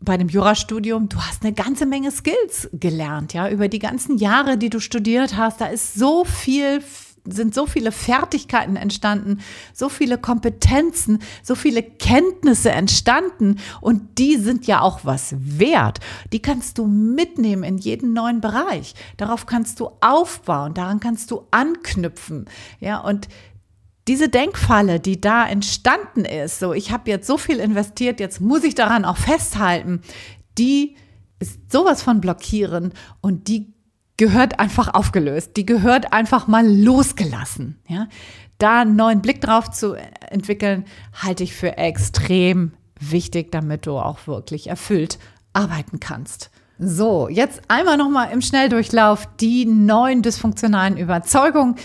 bei 0.00 0.16
dem 0.16 0.28
Jurastudium, 0.28 1.08
du 1.08 1.18
hast 1.18 1.44
eine 1.44 1.52
ganze 1.52 1.86
Menge 1.86 2.10
Skills 2.10 2.68
gelernt, 2.72 3.32
ja, 3.34 3.48
über 3.48 3.68
die 3.68 3.78
ganzen 3.78 4.18
Jahre, 4.18 4.58
die 4.58 4.68
du 4.68 4.80
studiert 4.80 5.36
hast. 5.36 5.60
Da 5.60 5.66
ist 5.66 5.94
so 5.94 6.24
viel 6.24 6.82
sind 7.26 7.54
so 7.54 7.66
viele 7.66 7.92
Fertigkeiten 7.92 8.76
entstanden, 8.76 9.40
so 9.72 9.88
viele 9.88 10.18
Kompetenzen, 10.18 11.20
so 11.42 11.54
viele 11.54 11.82
Kenntnisse 11.82 12.70
entstanden 12.70 13.60
und 13.80 14.18
die 14.18 14.36
sind 14.36 14.66
ja 14.66 14.80
auch 14.80 15.00
was 15.04 15.34
wert. 15.38 16.00
Die 16.32 16.42
kannst 16.42 16.78
du 16.78 16.86
mitnehmen 16.86 17.64
in 17.64 17.78
jeden 17.78 18.12
neuen 18.12 18.40
Bereich. 18.40 18.94
Darauf 19.16 19.46
kannst 19.46 19.80
du 19.80 19.90
aufbauen, 20.00 20.74
daran 20.74 21.00
kannst 21.00 21.30
du 21.30 21.46
anknüpfen. 21.50 22.44
Ja, 22.80 23.00
und 23.00 23.28
diese 24.06 24.28
Denkfalle, 24.28 25.00
die 25.00 25.20
da 25.20 25.46
entstanden 25.46 26.26
ist, 26.26 26.58
so 26.58 26.74
ich 26.74 26.90
habe 26.92 27.10
jetzt 27.10 27.26
so 27.26 27.38
viel 27.38 27.58
investiert, 27.58 28.20
jetzt 28.20 28.40
muss 28.40 28.64
ich 28.64 28.74
daran 28.74 29.06
auch 29.06 29.16
festhalten, 29.16 30.02
die 30.58 30.96
ist 31.38 31.72
sowas 31.72 32.02
von 32.02 32.20
blockierend 32.20 32.94
und 33.20 33.48
die 33.48 33.73
gehört 34.16 34.60
einfach 34.60 34.94
aufgelöst. 34.94 35.52
Die 35.56 35.66
gehört 35.66 36.12
einfach 36.12 36.46
mal 36.46 36.66
losgelassen. 36.66 37.78
Ja? 37.88 38.08
Da 38.58 38.82
einen 38.82 38.96
neuen 38.96 39.22
Blick 39.22 39.40
drauf 39.40 39.70
zu 39.70 39.94
entwickeln, 40.30 40.84
halte 41.22 41.42
ich 41.42 41.54
für 41.54 41.76
extrem 41.76 42.72
wichtig, 43.00 43.50
damit 43.50 43.86
du 43.86 43.98
auch 43.98 44.26
wirklich 44.26 44.68
erfüllt 44.68 45.18
arbeiten 45.52 46.00
kannst. 46.00 46.50
So, 46.78 47.28
jetzt 47.28 47.62
einmal 47.68 47.96
nochmal 47.96 48.32
im 48.32 48.40
Schnelldurchlauf 48.40 49.28
die 49.40 49.64
neuen 49.64 50.22
dysfunktionalen 50.22 50.96
Überzeugungen. 50.96 51.76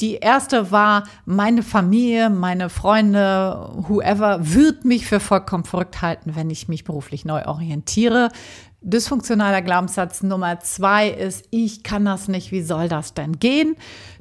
Die 0.00 0.14
erste 0.14 0.70
war, 0.70 1.04
meine 1.26 1.62
Familie, 1.62 2.30
meine 2.30 2.70
Freunde, 2.70 3.70
whoever 3.88 4.38
wird 4.40 4.84
mich 4.84 5.06
für 5.06 5.18
vollkommen 5.18 5.64
verrückt 5.64 6.00
halten, 6.02 6.36
wenn 6.36 6.50
ich 6.50 6.68
mich 6.68 6.84
beruflich 6.84 7.24
neu 7.24 7.44
orientiere. 7.46 8.30
Dysfunktionaler 8.88 9.60
Glaubenssatz 9.60 10.22
Nummer 10.22 10.60
zwei 10.60 11.10
ist, 11.10 11.44
ich 11.50 11.82
kann 11.82 12.06
das 12.06 12.26
nicht, 12.26 12.52
wie 12.52 12.62
soll 12.62 12.88
das 12.88 13.12
denn 13.12 13.38
gehen? 13.38 13.76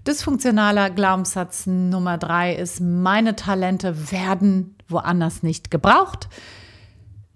Dysfunktionaler 0.06 0.89
Glaubenssatz 0.89 1.67
Nummer 1.67 2.17
drei 2.17 2.53
ist, 2.53 2.82
meine 2.82 3.38
Talente 3.38 4.12
werden 4.12 4.75
woanders 4.89 5.41
nicht 5.41 5.71
gebraucht. 5.71 6.27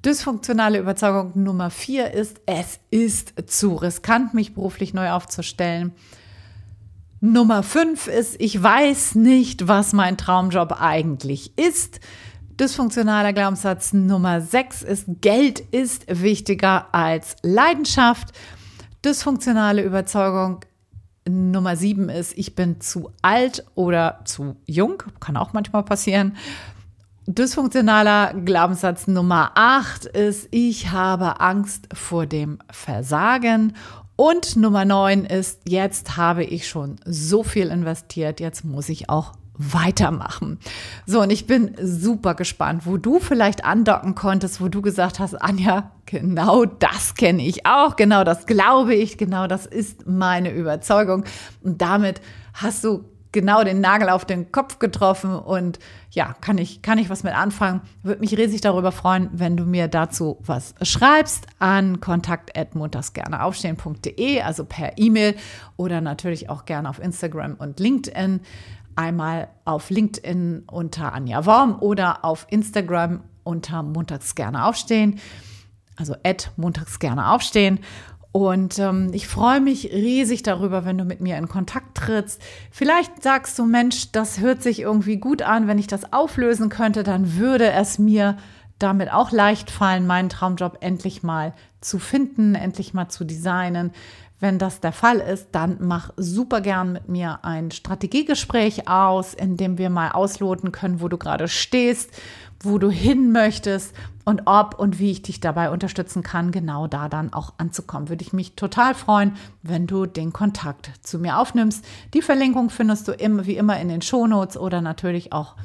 Dysfunktionale 0.04 0.78
Überzeugung 0.78 1.32
Nummer 1.42 1.70
vier 1.70 2.12
ist, 2.12 2.42
es 2.48 2.82
ist 2.90 3.50
zu 3.50 3.76
riskant, 3.76 4.34
mich 4.34 4.54
beruflich 4.54 4.94
neu 4.94 5.12
aufzustellen. 5.12 5.94
Nummer 7.22 7.64
fünf 7.64 8.08
ist, 8.08 8.42
ich 8.42 8.62
weiß 8.62 9.16
nicht, 9.16 9.70
was 9.70 9.94
mein 9.94 10.18
Traumjob 10.18 10.82
eigentlich 10.82 11.58
ist. 11.58 12.02
Dysfunktionaler 12.62 13.34
Glaubenssatz 13.34 13.92
Nummer 13.92 14.40
6 14.40 14.84
ist, 14.84 15.06
Geld 15.20 15.62
ist 15.72 16.06
wichtiger 16.22 16.94
als 16.94 17.36
Leidenschaft. 17.42 18.34
Dysfunktionale 19.04 19.82
Überzeugung 19.82 20.60
Nummer 21.28 21.76
sieben 21.76 22.08
ist, 22.10 22.38
ich 22.38 22.54
bin 22.54 22.80
zu 22.80 23.10
alt 23.24 23.66
oder 23.74 24.20
zu 24.26 24.58
jung, 24.68 25.02
kann 25.20 25.38
auch 25.38 25.54
manchmal 25.54 25.82
passieren. 25.82 26.38
Dysfunktionaler 27.26 28.36
Glaubenssatz 28.46 29.08
Nummer 29.08 29.54
acht 29.56 30.06
ist, 30.06 30.48
ich 30.52 30.92
habe 30.92 31.40
Angst 31.40 31.90
vor 31.92 32.28
dem 32.28 32.60
Versagen. 32.70 33.76
Und 34.16 34.56
Nummer 34.56 34.86
neun 34.86 35.26
ist, 35.26 35.62
jetzt 35.68 36.16
habe 36.16 36.44
ich 36.44 36.68
schon 36.68 36.98
so 37.06 37.42
viel 37.42 37.70
investiert, 37.70 38.40
jetzt 38.40 38.64
muss 38.64 38.88
ich 38.90 39.10
auch 39.10 39.34
weitermachen. 39.58 40.60
So, 41.06 41.22
und 41.22 41.30
ich 41.30 41.46
bin 41.46 41.76
super 41.82 42.36
gespannt, 42.36 42.86
wo 42.86 42.98
du 42.98 43.20
vielleicht 43.20 43.66
andocken 43.66 44.16
konntest, 44.16 44.62
wo 44.62 44.70
du 44.70 44.82
gesagt 44.82 45.20
hast, 45.20 45.36
Anja, 45.36 45.92
genau 46.06 46.66
das 46.66 47.16
kenne 47.16 47.46
ich 47.46 47.66
auch, 47.66 47.96
genau 47.96 48.24
das 48.24 48.46
glaube 48.46 48.96
ich, 48.96 49.18
genau 49.18 49.48
das 49.48 49.66
ist 49.66 50.08
meine 50.08 50.52
Überzeugung. 50.52 51.26
Und 51.64 51.82
damit 51.82 52.22
hast 52.54 52.84
du 52.84 53.06
genau 53.32 53.64
den 53.64 53.80
Nagel 53.80 54.10
auf 54.10 54.26
den 54.26 54.52
Kopf 54.52 54.80
getroffen 54.80 55.36
und 55.36 55.78
ja, 56.12 56.36
kann 56.42 56.58
ich, 56.58 56.82
kann 56.82 56.98
ich 56.98 57.10
was 57.10 57.24
mit 57.24 57.34
anfangen. 57.34 57.80
Würde 58.04 58.20
mich 58.20 58.38
riesig 58.38 58.60
darüber 58.62 58.92
freuen, 58.92 59.30
wenn 59.32 59.56
du 59.56 59.64
mir 59.66 59.88
dazu 59.88 60.38
was 60.42 60.76
schreibst 60.82 61.48
an 61.60 62.02
kontakt.montagsgerneaufstehen.de, 62.02 64.42
also 64.42 64.66
per 64.66 64.98
E-Mail 64.98 65.36
oder 65.78 66.02
natürlich 66.02 66.50
auch 66.50 66.66
gerne 66.66 66.90
auf 66.90 67.00
Instagram 67.00 67.56
und 67.56 67.80
LinkedIn 67.80 68.42
einmal 68.96 69.50
auf 69.66 69.90
LinkedIn 69.90 70.64
unter 70.72 71.14
Anja 71.14 71.46
Worm 71.46 71.78
oder 71.80 72.24
auf 72.26 72.48
Instagram 72.50 73.22
unter 73.44 73.84
Montags 73.84 74.36
gerne 74.36 74.66
aufstehen, 74.66 75.20
also 75.96 76.16
at 76.24 76.52
Montags 76.58 77.00
gerne 77.00 77.32
aufstehen. 77.32 77.80
Und 78.32 78.80
ähm, 78.80 79.10
ich 79.14 79.28
freue 79.28 79.60
mich 79.60 79.92
riesig 79.92 80.42
darüber, 80.42 80.86
wenn 80.86 80.98
du 80.98 81.04
mit 81.04 81.20
mir 81.20 81.38
in 81.38 81.50
Kontakt 81.50 81.98
trittst. 81.98 82.42
Vielleicht 82.72 83.22
sagst 83.22 83.60
du, 83.60 83.66
Mensch, 83.66 84.12
das 84.14 84.40
hört 84.40 84.64
sich 84.64 84.80
irgendwie 84.80 85.18
gut 85.18 85.42
an. 85.42 85.68
Wenn 85.68 85.80
ich 85.80 85.88
das 85.88 86.14
auflösen 86.14 86.70
könnte, 86.70 87.04
dann 87.04 87.36
würde 87.36 87.70
es 87.72 88.00
mir 88.00 88.38
damit 88.80 89.12
auch 89.12 89.32
leicht 89.32 89.70
fallen, 89.70 90.08
meinen 90.08 90.30
Traumjob 90.30 90.78
endlich 90.80 91.24
mal 91.24 91.54
zu 91.82 92.00
finden, 92.00 92.56
endlich 92.56 92.94
mal 92.94 93.10
zu 93.10 93.26
designen. 93.26 93.92
Wenn 94.42 94.58
das 94.58 94.80
der 94.80 94.92
Fall 94.92 95.20
ist, 95.20 95.50
dann 95.52 95.78
mach 95.80 96.10
super 96.18 96.62
gern 96.62 96.94
mit 96.94 97.08
mir 97.08 97.46
ein 97.46 97.70
Strategiegespräch 97.70 98.90
aus, 98.90 99.36
in 99.36 99.56
dem 99.56 99.78
wir 99.78 99.92
mal 99.92 100.14
ausloten 100.14 100.72
können, 100.72 101.00
wo 101.00 101.10
du 101.10 101.20
gerade 101.20 101.48
stehst, 101.48 102.10
wo 102.60 102.80
du 102.80 102.90
hin 102.90 103.32
möchtest 103.32 103.94
und 104.26 104.48
ob 104.48 104.80
und 104.80 104.98
wie 104.98 105.12
ich 105.12 105.22
dich 105.22 105.42
dabei 105.42 105.70
unterstützen 105.70 106.24
kann, 106.24 106.52
genau 106.52 106.88
da 106.88 107.08
dann 107.08 107.32
auch 107.34 107.54
anzukommen. 107.60 108.10
Würde 108.10 108.24
ich 108.24 108.34
mich 108.34 108.56
total 108.56 108.96
freuen, 108.96 109.36
wenn 109.62 109.86
du 109.86 110.08
den 110.08 110.34
Kontakt 110.34 110.90
zu 111.04 111.20
mir 111.20 111.38
aufnimmst. 111.38 111.86
Die 112.16 112.24
Verlinkung 112.24 112.72
findest 112.72 113.08
du 113.08 113.12
immer, 113.12 113.46
wie 113.46 113.58
immer 113.58 113.80
in 113.80 113.90
den 113.90 114.02
Shownotes 114.02 114.58
oder 114.58 114.82
natürlich 114.82 115.34
auch 115.34 115.56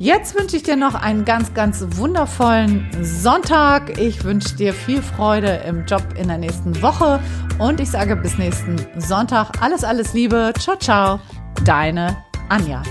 Jetzt 0.00 0.34
wünsche 0.34 0.56
ich 0.56 0.62
dir 0.62 0.76
noch 0.76 0.94
einen 0.94 1.26
ganz, 1.26 1.52
ganz 1.52 1.84
wundervollen 1.90 2.88
Sonntag. 3.02 3.98
Ich 3.98 4.24
wünsche 4.24 4.56
dir 4.56 4.72
viel 4.72 5.02
Freude 5.02 5.60
im 5.68 5.84
Job 5.84 6.02
in 6.16 6.28
der 6.28 6.38
nächsten 6.38 6.80
Woche 6.80 7.20
und 7.58 7.80
ich 7.80 7.90
sage 7.90 8.16
bis 8.16 8.38
nächsten 8.38 8.76
Sonntag 8.96 9.60
alles, 9.60 9.84
alles 9.84 10.14
Liebe. 10.14 10.54
Ciao, 10.58 10.76
ciao. 10.78 11.20
Deine 11.66 12.16
Anja. 12.48 12.82